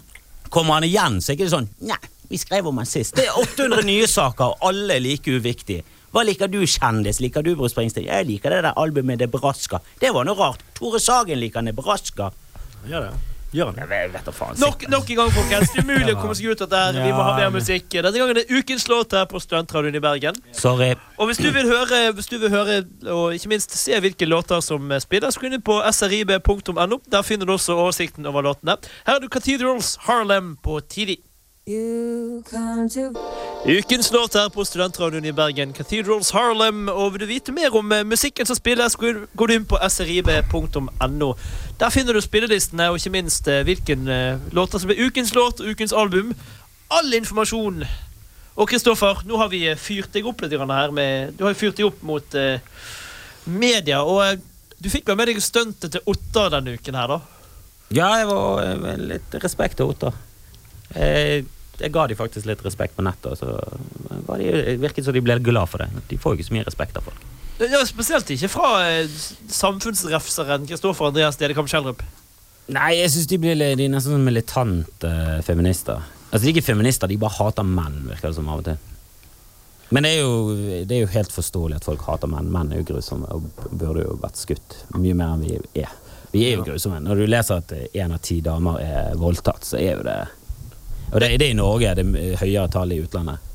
[0.54, 1.98] Kommer han igjen, så er ikke det sånn Nei,
[2.28, 3.16] vi skrev om han sist.
[3.16, 5.84] Det er 800 nye saker, og alle er like uviktige.
[6.14, 7.18] Hva liker du, kjendis?
[7.18, 8.06] Liker du Bruce Springsteen?
[8.06, 9.80] Jeg liker det der albumet Nebraska.
[10.00, 10.62] Det var noe rart.
[10.78, 12.30] Tore Sagen liker Nebraska.
[12.86, 13.14] Gjør det.
[13.54, 13.96] Gjør han det?
[13.98, 14.56] Jeg vet, faen.
[14.58, 15.72] Nok, nok en gang, folkens.
[15.74, 17.02] Det er umulig å komme seg ut av dette.
[17.04, 17.86] Vi må ha mer musikk.
[17.94, 20.40] Denne gangen er ukens låt her på Studentradioen i Bergen.
[20.58, 20.88] Sorry.
[21.18, 22.80] Og hvis du vil høre, hvis du vil høre
[23.14, 26.98] og ikke minst se hvilke låter som spiller, så gå inn på srib.no.
[27.14, 28.74] Der finner du også oversikten over låtene.
[29.06, 31.20] Her er du Cathedrals Harlem på tidlig.
[33.66, 36.88] Ukens låt her på Studentradioen i Bergen, Cathedrals Harlem.
[36.92, 41.30] Og vil du vite mer om eh, musikken som spilles, går du inn på srib.no.
[41.80, 45.62] Der finner du spillelistene, og ikke minst eh, hvilken eh, låter som blir ukens låt
[45.64, 46.34] og ukens album.
[46.92, 47.80] All informasjon.
[48.60, 51.88] Og Kristoffer, nå har vi fyrt deg opp litt her med Du har fyrt deg
[51.88, 52.60] opp mot uh,
[53.48, 54.36] media, og
[54.78, 57.18] du fikk vel med deg stuntet til Otta denne uken her, da?
[57.88, 60.14] Ja, jeg var litt respekt til Ottar.
[60.94, 61.44] Jeg,
[61.80, 65.22] jeg ga de faktisk litt respekt på nettet, og så var de, virket som de
[65.24, 66.04] ble glad for det.
[66.10, 67.24] De får jo ikke så mye respekt av folk.
[67.62, 69.10] Ja, spesielt ikke fra eh,
[69.54, 72.02] samfunnsrefseren Kristoffer Andreas Dedekamp Kjellrup.
[72.74, 75.12] Nei, jeg syns de blir de nesten sånn militante
[75.46, 76.02] feminister.
[76.30, 78.80] Altså, De er ikke feminister, de bare hater menn, virker det som av og til.
[79.94, 80.54] Men det er, jo,
[80.88, 82.48] det er jo helt forståelig at folk hater menn.
[82.50, 85.92] Menn er jo grusomme og burde jo vært skutt mye mer enn vi er.
[86.32, 86.98] Vi er jo grusomme.
[87.04, 90.16] Når du leser at én av ti damer er voldtatt, så er jo det
[91.12, 93.50] Og det, det er i Norge, det er høyere tall i utlandet.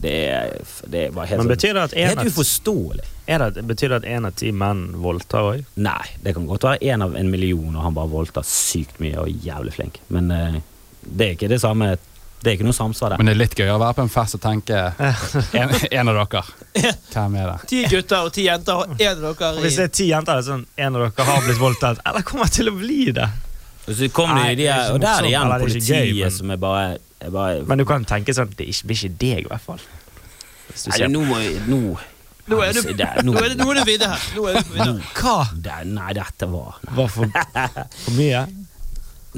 [0.00, 0.52] Det er,
[0.88, 3.08] det er bare helt, Men sånn- betyr det at en helt uforståelig.
[3.30, 5.64] Er det, betyr det at én av ti menn voldtar òg?
[5.76, 9.18] Nei, det kan godt være én av en million, og han bare voldtar sykt mye
[9.20, 9.98] og jævlig flink.
[10.08, 10.56] Men uh,
[11.04, 11.96] det er ikke det samme
[12.40, 13.20] Det er ikke noe samsvar der.
[13.20, 14.78] Men det er litt gøy å være på en fest og tenke
[15.60, 16.40] en, en av dere.
[17.12, 17.56] Hvem er det?
[17.68, 20.40] Ti gutter og ti jenter, og én av dere Hvis det er ti jenter, er
[20.40, 23.28] det sånn en av dere har blitt voldtatt, eller kommer til å bli det.
[23.90, 26.50] Og så kom Nei, de, det og der er det igjen politiet gøy, men- som
[26.54, 26.84] er bare,
[27.20, 29.80] er bare Men du kan tenke sånn Det ikke- blir ikke deg, i hvert fall.
[30.70, 31.98] Hvis du Nei, nå må nå,
[32.50, 34.22] Nå er du, nå- er du, nå er du videre her.
[34.34, 35.02] Nå er du videre.
[35.14, 35.36] Hva?
[35.54, 36.94] det, Nei, dette var nei.
[36.96, 37.26] Var for,
[38.06, 38.40] for mye?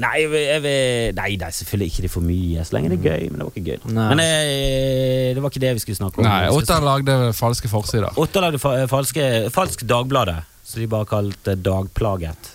[0.01, 2.89] Nei, jeg, vil- jeg, vil- nei, det er selvfølgelig ikke det for mye, så lenge
[2.89, 3.27] det er gøy.
[3.29, 3.93] Men det var ikke gøy.
[3.93, 4.07] Nei.
[4.09, 6.25] Men eh, det var ikke det vi skulle snakke om.
[6.25, 8.09] Nei, Vi Ottar lagde falske forsider.
[8.17, 12.49] Ottar lagde fa falske, falsk Dagbladet, så de bare kalte Dagplaget.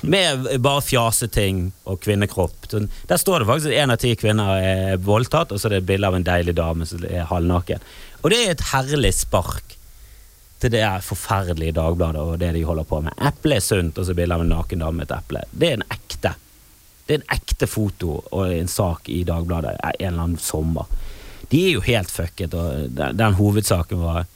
[0.00, 2.68] Med bare fjaseting og kvinnekropp.
[2.70, 5.76] Så Der står det faktisk at én av ti kvinner er voldtatt, og så er
[5.76, 7.82] det et bilde av en deilig dame som er halvnaken.
[8.22, 9.76] Og det er et herlig spark
[10.58, 13.14] til det er forferdelige Dagbladet og det de holder på med.
[13.22, 15.44] Eplet er sunt, og så bilde av en naken dame med et eple.
[15.50, 16.34] Det er en ekte.
[17.06, 20.90] Det er en ekte foto og en sak i Dagbladet en eller annen sommer.
[21.48, 24.26] De er jo helt fucket, og den, den hovedsaken var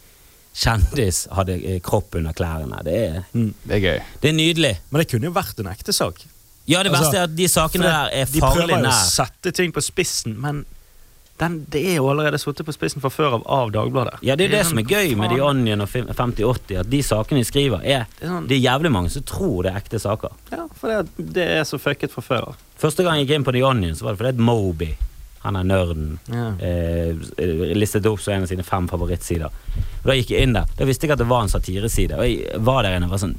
[0.54, 2.82] Kjendis hadde eh, kropp under klærne.
[2.84, 4.02] Det er, Det er gøy.
[4.20, 4.74] det er nydelig.
[4.90, 6.20] Men det kunne jo vært en ekte sak.
[6.68, 8.36] Ja, det Altså, verste er at de sakene der er farlig nær.
[8.36, 10.64] De prøver jo å sette ting på spissen, men
[11.40, 14.20] den, det er jo allerede sittet på spissen fra før av av Dagbladet.
[14.22, 17.40] Ja, det er det som er gøy med The Onion og 5080, at de sakene
[17.42, 19.98] de skriver, er Det er sånn- Det er jævlig mange som tror det er ekte
[19.98, 20.30] saker.
[20.52, 22.56] Ja, for det, det er så fucket fra før av.
[22.78, 24.90] Første gang jeg gikk inn på The Onion, så var det fordi at Moby,
[25.42, 26.52] han er nerden, Ja.
[26.60, 27.14] eh,
[27.74, 29.46] listet opp som en av sine fem favorittsider.
[29.46, 30.66] Og Da gikk jeg inn der.
[30.76, 32.12] Da visste jeg at det var en satireside.
[32.18, 33.36] Og jeg var der inne og var sånn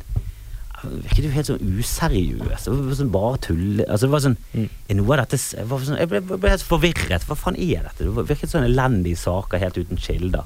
[0.84, 2.66] Virker du helt sånn useriøs?
[2.66, 4.70] Det var sånn bare tull altså, det var sånn, Mm.
[4.89, 7.24] er noe av dette jeg, var sånn, jeg ble, ble helt forvirret.
[7.24, 8.04] Hva faen er dette?
[8.04, 10.43] Det virket sånn elendige saker helt uten kilder.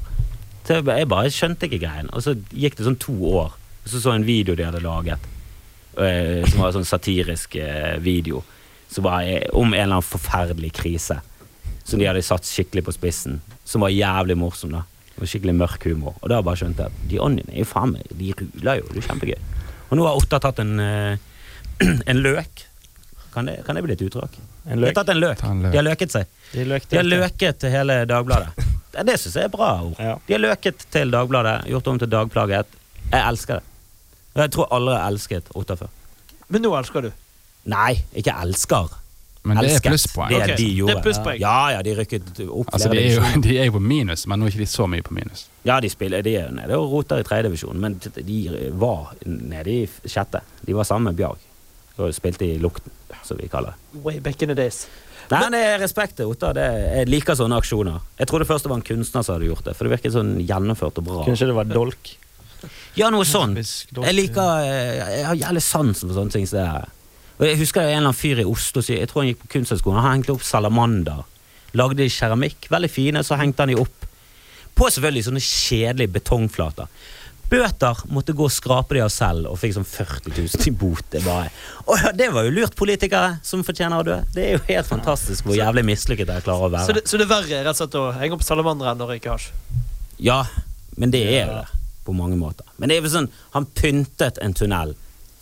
[0.67, 2.09] Så jeg, bare- skjønte ikke greien.
[2.13, 4.83] Og så gikk det sånn to år, og så så jeg en video de hadde
[4.83, 5.17] laget.
[5.97, 8.43] eh, som var en sånn satirisk eh, video.
[8.87, 11.19] Som var eh, om en eller annen forferdelig krise.
[11.87, 13.39] Som de hadde satt skikkelig på spissen.
[13.67, 14.73] Som var jævlig morsom.
[14.75, 14.83] da
[15.17, 16.17] var Skikkelig mørk humor.
[16.21, 18.89] Og da bare skjønte jeg at de Onion er jo faen meg De ruler jo.
[18.91, 19.37] Det er kjempegøy.
[19.89, 21.17] Og nå har Otta tatt en eh,
[22.11, 22.65] En løk.
[23.33, 24.37] Kan det, kan det bli et uttrykk?
[24.67, 25.43] En De har tatt en løk.
[25.45, 25.71] En løk.
[25.71, 26.29] De har løket seg.
[26.53, 28.67] De løkte De har løket til hele Dagbladet.
[28.97, 29.97] Det syns jeg er bra ord.
[30.01, 30.15] Ja.
[30.25, 32.77] De har løket til Dagbladet, gjort om til Dagplaget.
[33.11, 33.75] Jeg elsker det.
[34.33, 35.91] Og jeg tror aldri jeg elsket Otta før.
[36.49, 37.11] Men nå elsker du.
[37.69, 38.95] Nei, ikke elsker.
[39.47, 40.29] Men det er plusspoeng.
[40.33, 41.39] Det okay, de det er plusspoeng.
[41.41, 44.39] Ja, ja, de rykket opp Altså, de er, jo, de er jo på minus, men
[44.39, 45.47] nå er ikke de så mye på minus.
[45.67, 48.39] Ja, de spiller, de er nede og roter i tredjedivisjon, men de
[48.79, 50.43] var nede i sjette.
[50.67, 51.43] De var sammen med Bjarg.
[51.97, 52.91] Og spilte i Lukten,
[53.25, 54.01] som vi kaller det.
[54.03, 54.83] Way back in the days.
[55.31, 56.55] Nei, det er respekt til Ottar.
[56.55, 57.99] Er- Jeg liker sånne aksjoner.
[58.19, 60.37] Jeg trodde først det var en kunstner som hadde gjort det, for det virket sånn
[60.39, 61.25] gjennomført og bra.
[61.25, 62.13] Kanskje det var dolk?
[62.97, 63.53] Ja, noe sånn.
[63.57, 66.87] Jeg liker eh, Jeg har jævlig sansen for sånne ting som det her.
[67.37, 70.01] Og Jeg husker en eller annen fyr i Oslo Jeg tror han gikk på Kunsthøgskolen.
[70.01, 71.21] Han hengte opp salamander.
[71.77, 72.69] Lagde de i keramikk.
[72.73, 73.23] Veldig fine.
[73.23, 74.05] Så hengte han de opp
[74.77, 76.89] på selvfølgelig sånne kjedelige betongflater.
[77.47, 81.15] Bøter måtte gå og skrape de av selv, og fikk sånn 40 000 i bot.
[81.23, 84.17] Ja, det var jo lurt, politikere som fortjener å dø.
[84.35, 86.97] Det er jo helt fantastisk hvor jævlig mislykket jeg klarer å Så være.
[86.99, 89.31] det, så det er verre rett og slett å henge opp salamandere enn å røyke
[89.31, 89.47] hasj?
[90.19, 90.41] Ja,
[90.99, 91.83] men det er jo det.
[92.07, 92.67] På mange måter.
[92.77, 94.93] Men det er jo sånn, han pyntet en tunnel.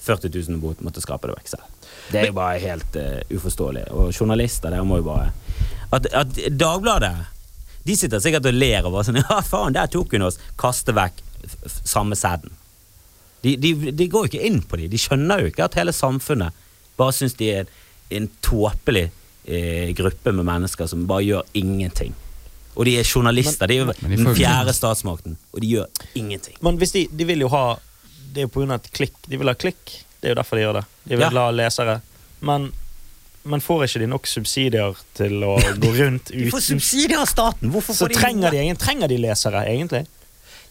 [0.06, 1.74] 40 000 bot, måtte skrape det vekk selv.
[2.12, 3.88] Det er jo bare helt uh, uforståelig.
[3.95, 5.32] Og journalister, dere må jo bare
[5.95, 7.14] At, at Dagbladet
[7.88, 10.39] De sitter sikkert og ler og bare sånn Ja, faen, der tok hun oss!
[10.60, 11.24] Kaste vekk
[11.86, 12.49] samme sæden.
[13.45, 14.89] De, de, de går jo ikke inn på dem.
[14.89, 16.56] De skjønner jo ikke at hele samfunnet
[16.97, 17.68] bare syns de er
[18.16, 19.10] en tåpelig
[19.45, 22.16] eh, gruppe med mennesker som bare gjør ingenting.
[22.76, 23.68] Og de er journalister.
[23.70, 26.58] de er jo Men den fjerde statsmakten, og de gjør ingenting.
[26.66, 27.78] Men hvis de, de vil jo ha
[28.36, 28.76] Det er jo pga.
[28.76, 29.16] et klikk.
[29.30, 29.93] De vil ha klikk.
[30.26, 30.84] Det er jo derfor de gjør det.
[31.05, 31.30] De vil Ja.
[31.45, 31.99] ha lesere.
[32.41, 32.71] Men,
[33.45, 35.51] men får ikke de nok subsidier til å
[35.84, 37.69] gå rundt uten De får subsidier av staten!
[37.69, 40.01] Hvorfor Så får de trenger de, trenger de lesere, egentlig.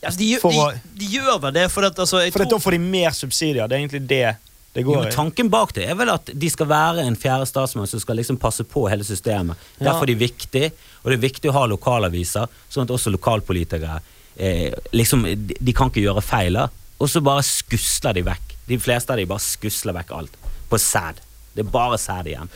[0.03, 2.45] Ja, altså, de, gjør- For de, å- de gjør vel det, for at, altså, For
[2.51, 3.69] da får de mer subsidier.
[3.71, 4.25] Det er egentlig det
[4.75, 5.11] det går i.
[5.15, 8.37] tanken bak det er vel at de skal være en fjerde statsmann som skal liksom
[8.43, 9.55] passe på hele systemet.
[9.79, 9.93] Ja.
[9.93, 10.65] Derfor er de viktig,
[11.05, 14.01] og det er viktig å ha lokalaviser, sånn at også lokalpolitikere
[14.35, 16.59] eh, liksom, de, de kan ikke gjøre feil,
[16.99, 18.54] og så bare skusler de vekk.
[18.69, 20.39] De fleste av de bare skusler vekk alt.
[20.71, 21.21] På sæd.
[21.55, 22.49] Det er bare sæd igjen.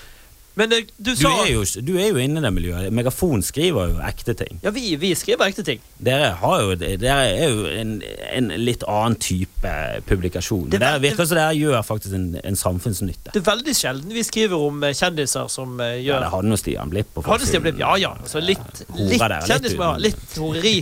[0.59, 2.88] Men det, du Du er, jo, du er jo inne i det miljøet.
[2.92, 4.56] Megafon skriver jo ekte ting.
[4.64, 5.78] Ja, vi, vi skriver ekte ting.
[6.02, 7.92] Dere, har jo, dere er jo en,
[8.34, 9.74] en litt annen type
[10.09, 10.64] publikasjon.
[10.72, 13.30] Det Det var- virker som dere gjør faktisk en, en samfunnsnytte.
[13.36, 16.59] Det er veldig sjelden vi skriver om eh, kjendiser som gjør Ja, det hadde nå
[16.59, 17.78] Stian Blipp på forsiden.
[17.78, 18.16] Ja ja.
[18.18, 19.78] Altså, litt litt kjendis
[20.09, 20.76] Litt horeri.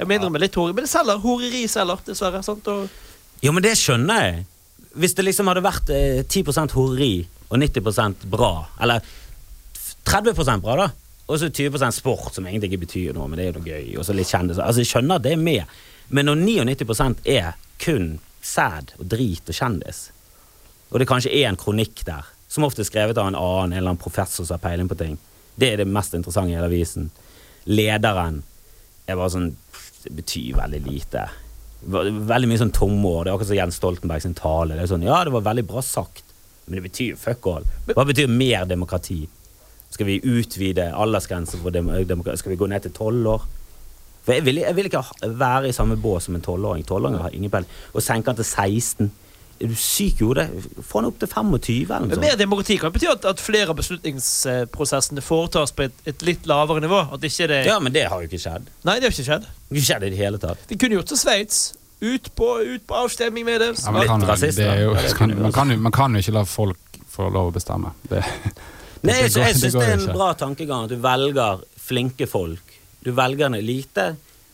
[0.00, 0.74] Jeg mener med litt horeri.
[0.74, 1.22] Men det selger.
[1.22, 2.42] Horeri selger, dessverre.
[2.42, 2.66] Sant?
[2.74, 2.88] Og,
[3.42, 4.46] Jo, men det skjønner jeg.
[4.94, 7.14] Hvis det liksom hadde vært eh, 10% horeri
[7.48, 9.04] og 90% bra, eller
[10.08, 10.88] 30% bra, da,
[11.28, 13.92] og så 20% sport, som egentlig ikke betyr noe, men det er jo noe gøy,
[13.96, 15.76] og så litt kjendiser Altså, jeg skjønner at det er med,
[16.12, 20.04] men når 99% er kun sæd og drit og kjendis,
[20.90, 23.78] og det kanskje er en kronikk der, som ofte er skrevet av en annen, en
[23.78, 25.16] eller annen professor som har peiling på ting,
[25.56, 27.08] det er det mest interessante i hele avisen.
[27.68, 28.42] Lederen
[29.06, 29.52] er bare sånn
[30.02, 31.20] Det betyr veldig lite.
[31.82, 33.26] Veldig mye sånn tomme ord.
[33.26, 34.76] Det er akkurat som Jens Stoltenberg sin tale.
[34.76, 36.22] Det er sånn, ja, det var veldig bra sagt,
[36.66, 37.66] men det betyr fuck all.
[37.90, 39.24] Hva betyr mer demokrati?
[39.92, 42.38] Skal vi utvide aldersgrensen for demokrati?
[42.40, 43.50] Skal vi gå ned til tolv år?
[44.22, 45.02] For jeg vil, jeg vil ikke
[45.34, 46.84] være i samme bås som en tolvåring.
[46.86, 47.70] Tolvåringer har ingen peiling.
[47.92, 49.10] Og senke den til 16.
[49.62, 50.48] Er du syk i hodet?
[50.82, 52.24] Få den opp til 25 eller noe men sånt.
[52.26, 56.82] mer demokrati kan bety at, at flere av beslutningsprosessene foretas på et, et litt lavere
[56.82, 56.98] nivå.
[57.14, 58.66] At ikke det Ja, men det har jo ikke skjedd.
[58.88, 59.46] Nei, det har ikke skjedd.
[59.46, 60.64] Det har ikke skjedd i det hele tatt.
[60.72, 61.60] Vi kunne gjort som Sveits.
[62.02, 63.68] Ut på, ut på avstemning med det.
[63.78, 65.04] Ja, Litt kan, rasist, det jo, da.
[65.14, 67.92] kan, man, kan, jo- man kan jo ikke la folk få lov å bestemme.
[68.10, 68.24] Det,
[69.06, 70.16] Nei, jeg, jeg det syns det er en ikke.
[70.16, 72.74] bra tankegang at du velger flinke folk.
[73.06, 74.08] Du velger en elite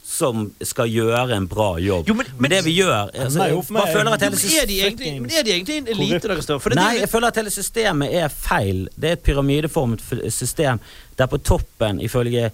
[0.08, 2.06] som skal gjøre en bra jobb.
[2.08, 4.48] Jo, men- men- det vi gjør altså, Nei, Jeg meg- bare føler at hele jo,
[4.48, 6.70] men er de egentlig, men er de egentlig en elite Der, for?
[6.70, 8.88] Det, Nei, jeg føler at hele systemet er feil.
[8.98, 10.00] Det er et pyramideformet
[10.32, 10.80] system
[11.18, 12.50] der på toppen, ifølge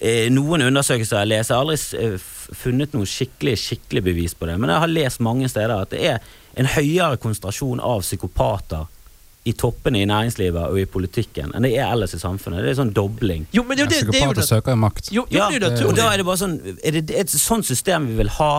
[0.00, 2.18] eh, noen undersøkelser jeg leser, jeg har aldri eh,
[2.56, 6.02] funnet noe skikkelig, skikkelig bevis på det, men jeg har lest mange steder at det
[6.04, 6.18] er
[6.56, 8.86] en høyere konsentrasjon av psykopater
[9.50, 12.62] i toppene i næringslivet og i politikken enn det er ellers i samfunnet.
[12.64, 13.46] Det er sånn dobling.
[13.56, 14.46] jo, men det, det, det, det er jo det.
[14.48, 15.10] søker jo makt.
[15.10, 17.32] Jo, jo, Ja, det er jo og da er det bare sånn Er det et
[17.34, 18.52] sånt system vi vil ha?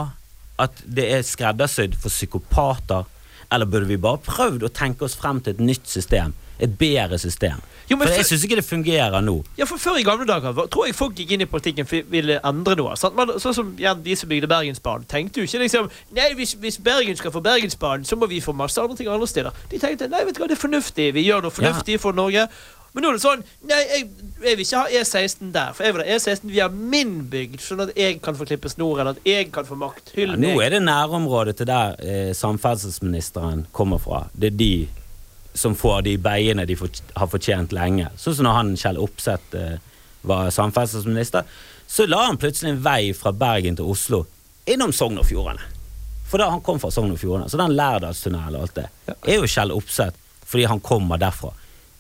[0.61, 3.07] At det er skreddersydd for psykopater?
[3.51, 6.35] Eller burde vi bare prøvd å tenke oss frem til et nytt system?
[6.61, 7.61] Et bedre system?
[7.89, 9.35] Jo, men for jeg for- syns ikke det fungerer nå.
[9.57, 12.39] Ja, for Før i gamle dager tror jeg folk gikk inn i politikken for ville
[12.45, 12.95] endre noe.
[12.95, 13.15] Sant?
[13.17, 16.77] Men, sånn som ja, de som bygde Bergensbanen, tenkte jo ikke liksom Nei, hvis, hvis
[16.77, 19.51] Bergen skal få Bergensbanen, så må vi få masse andre ting andre steder.
[19.71, 22.45] De tenkte nei, vet du hva, det er fornuftig, vi gjør noe fornuftig for Norge.
[22.93, 24.07] Men nå er det sånn Nei, jeg,
[24.43, 27.85] jeg vil ikke ha E16 der, for jeg vil ha E16 via min bygd, sånn
[27.85, 30.11] at jeg kan få klippe snor, eller at jeg kan få makt.
[30.17, 34.25] Hyll Ja, nå er det nærområdet til der eh, samferdselsministeren kommer fra.
[34.35, 34.73] Det er de
[35.53, 38.07] som får de beiene de fort- har fortjent lenge.
[38.17, 39.77] Sånn som når han Kjell Opseth eh,
[40.27, 41.43] var samferdselsminister,
[41.91, 44.23] så la han plutselig en vei fra Bergen til Oslo
[44.71, 45.63] innom Sogn og Fjordane.
[46.31, 47.49] For da han kom fra Sogn og Fjordane.
[47.51, 48.87] Så den Lærdalstunnelen og alt det
[49.27, 50.15] er jo Kjell Opseth
[50.47, 51.51] fordi han kommer derfra.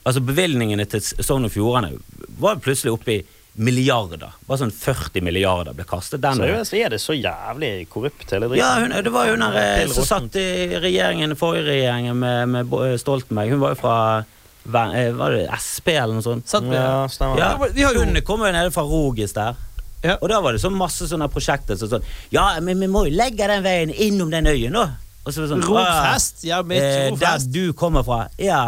[0.07, 1.91] Altså Bevilgningene til Sogn og Fjordane
[2.39, 3.21] var plutselig oppe i
[3.59, 4.31] milliarder.
[4.47, 8.47] Bare sånn 40 milliarder ble kastet den Så Seriøst, er det så jævlig korrupt, hele
[8.47, 8.61] dritten?
[8.61, 10.45] Ja, hun, det var jo hun der eh, som satt i
[10.79, 13.51] regjeringen, forrige regjeringen med, med eh, Stoltenberg.
[13.51, 16.47] Hun var jo fra eh, Var det SP eller noe sånt?
[16.47, 17.41] Satt, Ja, stemmer.
[17.41, 19.59] Ja, Hun kom jo nede fra Rogis der.
[20.01, 20.15] Ja.
[20.17, 23.13] Og da var det så masse sånne prosjekter som sånn Ja, men vi må jo
[23.13, 24.87] legge den veien innom den øyen, da.
[25.21, 26.81] Og så var det sånn Rogfest, ja, mitt
[27.11, 27.51] Rofest.
[27.51, 28.23] Der du kommer fra.
[28.41, 28.63] Ja.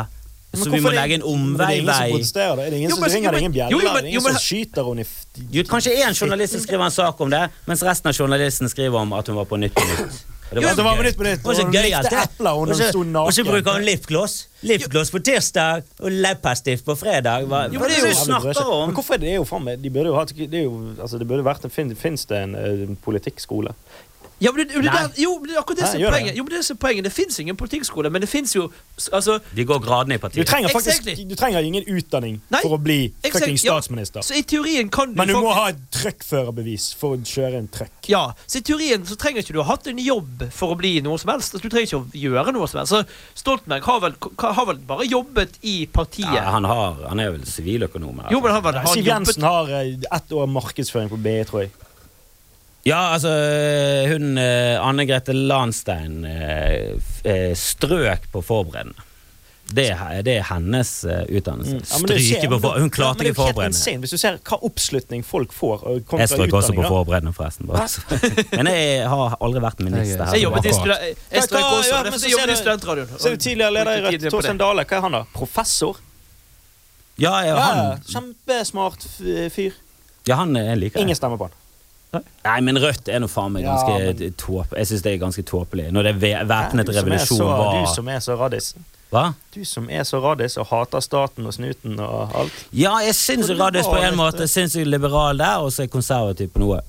[0.53, 2.89] Så vi må det- legge en Men Det er ingen som protesterer, det Er ingen
[2.89, 3.79] Jo, som ringer det ingen bjeller?
[3.79, 5.05] Det er ingen som skyter henne
[5.51, 9.13] i kanskje én journalist skriver en sak om det, mens resten av journalisten skriver om
[9.13, 10.23] at hun var på Nytt på Nytt.
[10.53, 12.19] Og Ja, det var på Nytt på Nytt, så og hun likte det.
[12.29, 13.27] epler, og hun sto naken.
[13.27, 14.35] Og så bruker hun lipgloss.
[14.61, 17.47] Lipgloss på tirsdag og leppestift på fredag.
[17.49, 18.87] Hva, Jo, hva men er det det du snakker om?
[18.89, 20.63] Men hvorfor er det, det er jo faen meg De burde jo hatt Det, er
[20.63, 23.73] jo, altså, det burde vært en fin, Fins det en eh, politikkskole?
[24.43, 26.35] Ja, men det, det, der, jo, men det er akkurat det som er poenget.
[26.37, 27.03] Jo, men det er som poenget.
[27.07, 28.65] Det fins ingen politikkskole, men det fins jo
[29.15, 30.47] altså, De går gradene i Du partiet.
[30.49, 31.25] trenger faktisk Exactly.
[31.29, 32.61] Du trenger ingen utdanning Nei.
[32.65, 34.19] for å bli Exactly, statsminister.
[34.19, 34.27] ja.
[34.27, 37.67] Så i teorien kan du Men du må ha et trøkkførerbevis for å kjøre en
[37.71, 38.09] trøkk.
[38.11, 40.95] Ja, så i teorien så trenger ikke du ha hatt en jobb for å bli
[41.05, 41.53] noe som helst.
[41.55, 42.93] Altså, Du trenger ikke å gjøre noe som helst.
[42.93, 43.03] Så
[43.43, 46.33] Stoltenberg har vel, har vel bare jobbet i partiet.
[46.35, 48.19] Ja, han, har, han er vel siviløkonom.
[48.19, 48.31] eller?
[48.35, 51.39] jo, men han, har- har Siv jobbet Jensen har eh, ett år markedsføring på BI,
[51.49, 51.71] tror jeg.
[52.85, 53.29] Ja, altså
[54.11, 58.99] hun eh, Anne Grete Lanstein eh, eh, strøk på forberedende.
[59.73, 61.77] Det, er- det er hennes utdannelse.
[61.77, 61.85] Mm.
[61.87, 63.71] Ja, Stryke på for, Hun klarte ikke forberedende.
[63.79, 65.85] insane Hvis du ser hva oppslutning folk får
[66.19, 67.71] Jeg strøk også på forberedende, forresten.
[67.71, 67.87] Bare.
[68.59, 70.25] Men jeg har aldri vært minister.
[70.27, 70.35] Her.
[70.35, 70.99] Jeg jobbet i Akkurat.
[71.07, 71.89] jeg- jeg strøk også.
[71.95, 73.31] ja, men så ser du-.
[73.31, 74.29] Er tidligere leder i Rødt.
[74.35, 74.83] Torstein Dale.
[74.91, 75.23] Hva er han, da?
[75.33, 75.97] Professor?
[77.17, 79.07] Ja, ja, Ja, han, Kjempesmart
[79.55, 79.71] fyr.
[80.27, 81.57] ja, han er liker Ingen stemmer på han.
[82.13, 84.73] Nei, men Rødt er nå faen meg Ja, ganske men- tåp...
[84.77, 85.87] Jeg syns det er ganske tåpelig.
[85.95, 88.73] Når det er væpnet revolusjon så- var Du som er så radis.
[89.13, 89.33] Hva?
[89.53, 92.63] Du som er så radis og hater staten og snuten og alt.
[92.73, 95.83] Ja, jeg syns Radis på en måte Jeg syns jeg er liberal der, og så
[95.83, 96.79] er jeg konservativ på noe.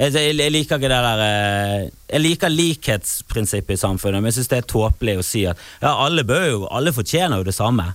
[0.00, 4.38] Jeg, jeg, jeg liker ikke det der eh, Jeg liker likhetsprinsippet i samfunnet, men jeg
[4.40, 7.54] syns det er tåpelig å si at ja, alle bør jo Alle fortjener jo det
[7.56, 7.88] samme.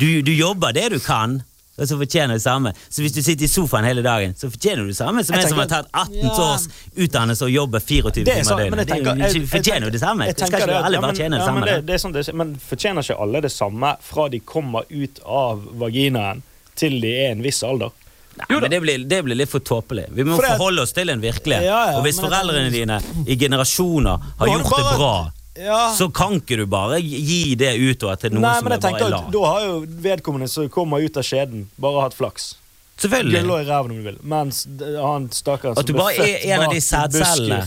[0.00, 1.38] Du, du jobber det du kan,
[1.78, 2.72] og så fortjener det samme.
[2.90, 5.48] Så hvis du sitter i sofaen hele dagen, så fortjener du det samme som en
[5.48, 6.32] som har tatt 18 Ja.
[6.48, 6.66] års
[6.96, 9.32] utdannelse og jobber 24 Det er timer i døgnet.
[9.32, 10.26] Det Du fortjener jo det samme.
[10.26, 11.60] jeg Skal ikke alle bare tjene det ja, samme?
[11.64, 15.20] men det, det sånn det, men fortjener ikke alle det samme fra de kommer ut
[15.24, 16.42] av vaginaen
[16.78, 17.90] til de er en viss alder?
[18.38, 20.04] Nei, men det blir, det blir litt for tåpelig.
[20.14, 21.64] Vi må For forholde oss til en virkelighet.
[21.66, 25.14] Ja, ja, og hvis foreldrene dine i generasjoner har gjort det bra,
[25.58, 25.94] Ja.
[25.98, 29.10] så kan ikke du bare gi det utover til noen Nei, som er bare i
[29.10, 29.28] lag.
[29.34, 32.52] Da har jo vedkommende som kommer ut av skjeden, bare hatt flaks.
[32.98, 33.42] Selvfølgelig.
[33.42, 34.22] Gullå i ræven om du vil.
[34.22, 36.80] Mens han stakkaren som ble født bak busker At du bare er en av de
[36.82, 37.60] sædcellene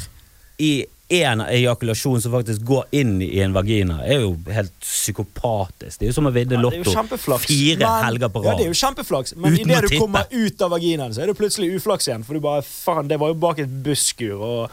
[0.61, 0.73] i
[1.11, 5.99] en ejakulasjon som faktisk går inn i en vagina, er jo helt psykopatisk.
[5.99, 8.45] Det er jo som å vinne Ja, det Lotto fire Men- helger på rad.
[8.45, 11.37] Ja, det er jo kjempeflaks, men idet du kommer ut av vaginaen, så er det
[11.37, 12.23] plutselig uflaks igjen.
[12.23, 14.71] For du bare Faen, det var jo bak et busskur og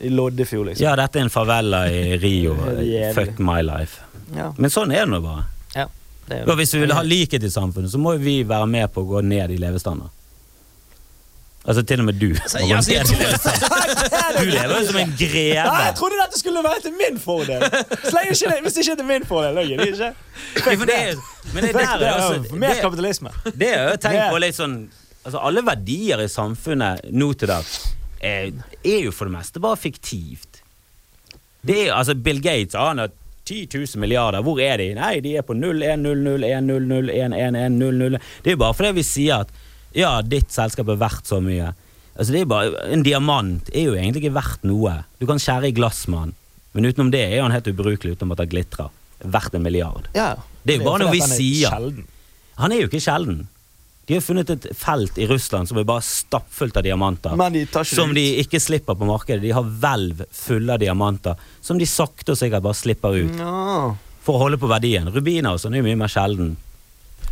[0.00, 0.84] i Loddefjord, liksom.
[0.84, 2.56] Ja, dette er en favela i Rio.
[2.80, 3.12] Det.
[3.16, 4.02] Fuck my life.
[4.34, 5.46] Ja, Men sånn er det nå bare.
[6.26, 8.92] det er Og hvis vi vil ha likhet i samfunnet, så må vi være med
[8.92, 10.10] på å gå ned i levestandard.
[11.66, 12.28] Altså til og med du.
[12.30, 13.06] Altså, altså, jeg.
[14.38, 15.72] Du lever jo som en Nei, greve.
[15.82, 17.64] jeg trodde dette skulle være til min fordel!
[17.66, 20.12] Ikke det, hvis det ikke til min fordel, da det ikke.
[20.66, 21.18] Ja, det er,
[21.54, 23.32] men det der er ja, Mer kapitalisme.
[23.54, 24.78] det er jo tegn på litt sånn
[25.26, 27.80] Altså Alle verdier i samfunnet nå til dags
[28.26, 28.50] er,
[28.82, 30.52] er jo for det meste bare fiktivt.
[31.66, 33.14] Det er altså Bill Gates aner har
[33.46, 34.42] 10 000 milliarder.
[34.42, 34.88] Hvor er de?
[34.98, 38.18] Nei, de er på 0100100111100.
[38.42, 39.50] Det er jo bare fordi vi sier at
[39.96, 41.68] ja, ditt selskap er verdt så mye.
[42.16, 44.94] Altså det er bare, En diamant er jo egentlig ikke verdt noe.
[45.20, 46.32] Du kan skjære i glass med den,
[46.76, 48.88] men utenom det er han helt ubrukelig utenom at han glitrer.
[49.24, 50.04] Verdt en milliard.
[50.16, 50.28] Ja,
[50.66, 51.70] Det er jo bare noe vi er sier.
[51.72, 52.04] Sjelden.
[52.60, 53.38] Han er jo ikke sjelden.
[54.06, 57.32] De har funnet et felt i Russland som er bare stappfullt av diamanter.
[57.50, 59.42] De som de ikke slipper på markedet.
[59.42, 63.96] De har hvelv fulle av diamanter som de sakte og sikkert bare slipper ut Ja.
[64.22, 65.10] for å holde på verdien.
[65.10, 66.54] Rubiner og sånn er jo mye mer sjelden.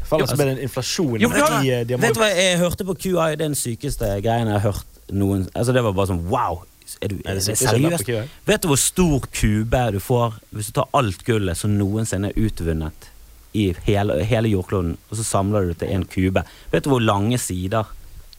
[0.04, 1.62] For ellers blir det en inflasjon Jo, ja.
[1.62, 2.08] i diamanter.
[2.08, 4.86] Vet du hva, jeg hørte på QI, det er den sykeste greien jeg har hørt
[5.14, 6.64] noen Altså Det var bare sånn wow!
[7.00, 8.10] Er du er det seriøst?
[8.46, 12.36] Vet du hvor stor kube du får hvis du tar alt gullet som noensinne er
[12.36, 13.08] utvunnet
[13.54, 16.42] i hele, hele jordkloden, og så samler du det til en kube?
[16.72, 17.84] Vet du hvor lange sider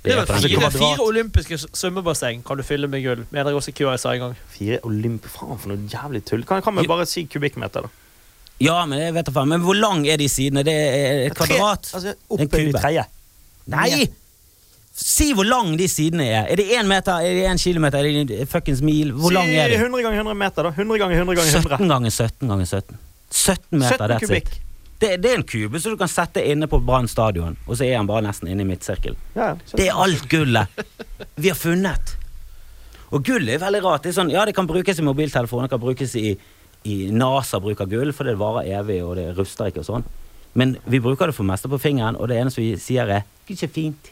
[0.04, 3.24] Det er Det er fire, fire olympiske svømmebasseng kan du fylle med gull.
[3.32, 4.36] Mener jeg også QI sa en gang.
[4.54, 5.26] Fire olymp...
[5.26, 6.44] Faen, for noe jævlig tull.
[6.46, 7.90] Kan, kan vi bare si kubikkmeter, da?
[8.62, 9.50] Ja, men jeg vet da faen.
[9.50, 10.64] Men hvor lang er de sidene?
[10.68, 11.90] Det er et kvadrat?
[11.98, 13.08] Altså, En oppe i kube.
[13.74, 14.06] Nei!
[14.96, 16.46] Si hvor lang de sidene er.
[16.54, 19.12] Er det én meter, er det én kilometer, er det fuckings mil?
[19.12, 19.82] Hvor lang er Si de?
[19.82, 20.70] 100 ganger 100 meter, da.
[20.72, 21.80] 100 ganger 100 ganger 100.
[21.82, 23.02] 17 ganger 17 ganger 17.
[23.32, 24.54] 17 meter, 17 that's kubikk.
[25.06, 27.86] Det, det er en kube som du kan sette inne på Brann stadion, og så
[27.86, 29.18] er han bare nesten inne i midtsirkelen.
[29.36, 29.78] Ja, ja.
[29.78, 30.86] Det er alt gullet
[31.38, 32.16] vi har funnet.
[33.14, 34.04] Og gull er veldig rart.
[34.04, 36.34] Det er sånn, ja, det kan brukes i mobiltelefoner, det kan brukes i,
[36.90, 40.08] i NASA bruker gull, for det varer evig, og det ruster ikke og sånn.
[40.58, 43.60] Men vi bruker det for meste på fingeren, og det eneste vi sier er Gud,
[43.60, 44.10] så fint.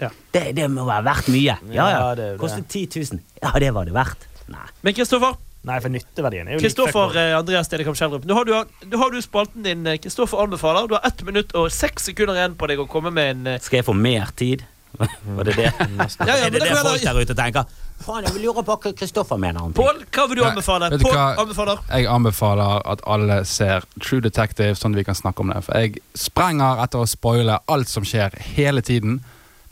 [0.00, 0.08] Ja.
[0.34, 1.54] Det, det må være verdt mye.
[1.70, 1.86] Ja, ja.
[1.92, 2.40] Ja, det er det.
[2.42, 3.22] Kostet 10 000.
[3.44, 4.26] Ja, det var det verdt.
[4.50, 4.64] Nei.
[4.82, 8.34] Men Kristoffer, Nei, for nytteverdien er jo like Kristoffer fuck, eh, Andreas Dedekamp Schjelderup, nå
[8.34, 8.52] har du,
[8.90, 10.88] nå har du spalten din eh, Kristoffer anbefaler.
[10.90, 13.60] Du har ett minutt og seks sekunder igjen på deg å komme med en eh,
[13.62, 14.64] Skal jeg få mer tid?
[15.36, 15.68] Var det det?
[15.78, 17.70] Ja, ja, er det det folk der ute tenker?
[18.02, 19.72] Faen, jeg vil lure på hva Kristoffer mener om.
[19.76, 20.88] Pål, hva vil du Nei, anbefale?
[20.90, 21.84] vet du anbefaler.
[21.92, 25.60] Jeg anbefaler at alle ser True Detective, sånn at vi kan snakke om det.
[25.62, 29.20] For jeg sprenger etter å spoile alt som skjer, hele tiden.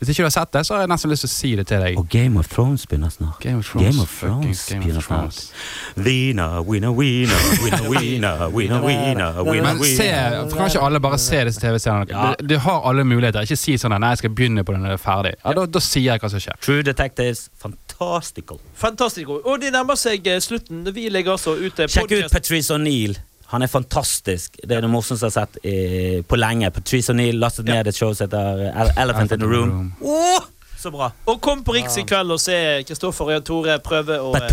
[0.00, 1.64] Hvis ikke du har sett det, så har jeg nesten lyst til å si det
[1.68, 1.98] til deg.
[2.00, 3.36] Og Game of Thrones begynner snart.
[3.44, 3.84] Game of Thrones.
[3.84, 5.40] Game of Thrones Game of begynner Thrones.
[5.50, 6.06] snart.
[6.06, 10.08] Wiener, wiener, wiener, wiener, wiener, winner, winner, winner, Men se,
[10.56, 12.08] kan ikke alle bare se disse TV-seriene?
[12.10, 12.32] Ja.
[12.40, 13.44] Du, du har alle muligheter.
[13.44, 15.34] Ikke si sånn at, nei, jeg skal begynne på den når det er ferdig.
[15.44, 16.60] Ja, da, da sier jeg hva som skjer.
[16.64, 18.60] True Detectives, fantastical.
[18.80, 19.42] Fantastico.
[19.44, 20.86] Og de nærmer seg eh, slutten.
[20.96, 23.20] Vi legger altså ut Sjekk ut Patrice O'Neill.
[23.50, 24.60] Han er fantastisk.
[24.62, 26.70] Det er det morsomste jeg har sett i, på lenge.
[26.70, 29.92] Patrice O'Neill lastet ned et show som heter Elephant in the Room.
[30.00, 30.44] Åh,
[30.80, 31.10] så bra.
[31.28, 32.54] Og kom på Riks i kveld og se
[32.88, 34.46] Kristoffer og Jan Tore prøve å eh,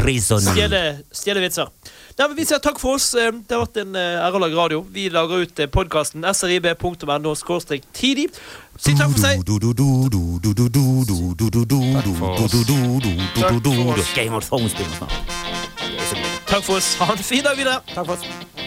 [0.43, 0.81] stjele,
[1.15, 1.69] stjele vitser.
[2.17, 3.13] Nei, vi sier takk for oss.
[3.15, 4.81] Eh, Det har vært en eh, ære å lage radio.
[4.91, 7.35] Vi lager ut podkasten srib.no
[7.93, 8.27] tidig.
[8.77, 9.45] Si takk for seg.
[15.87, 16.29] Er så gøy.
[16.47, 16.95] Takk for oss.
[16.99, 17.79] Ha en fin dag videre.
[17.93, 18.66] Takk for oss.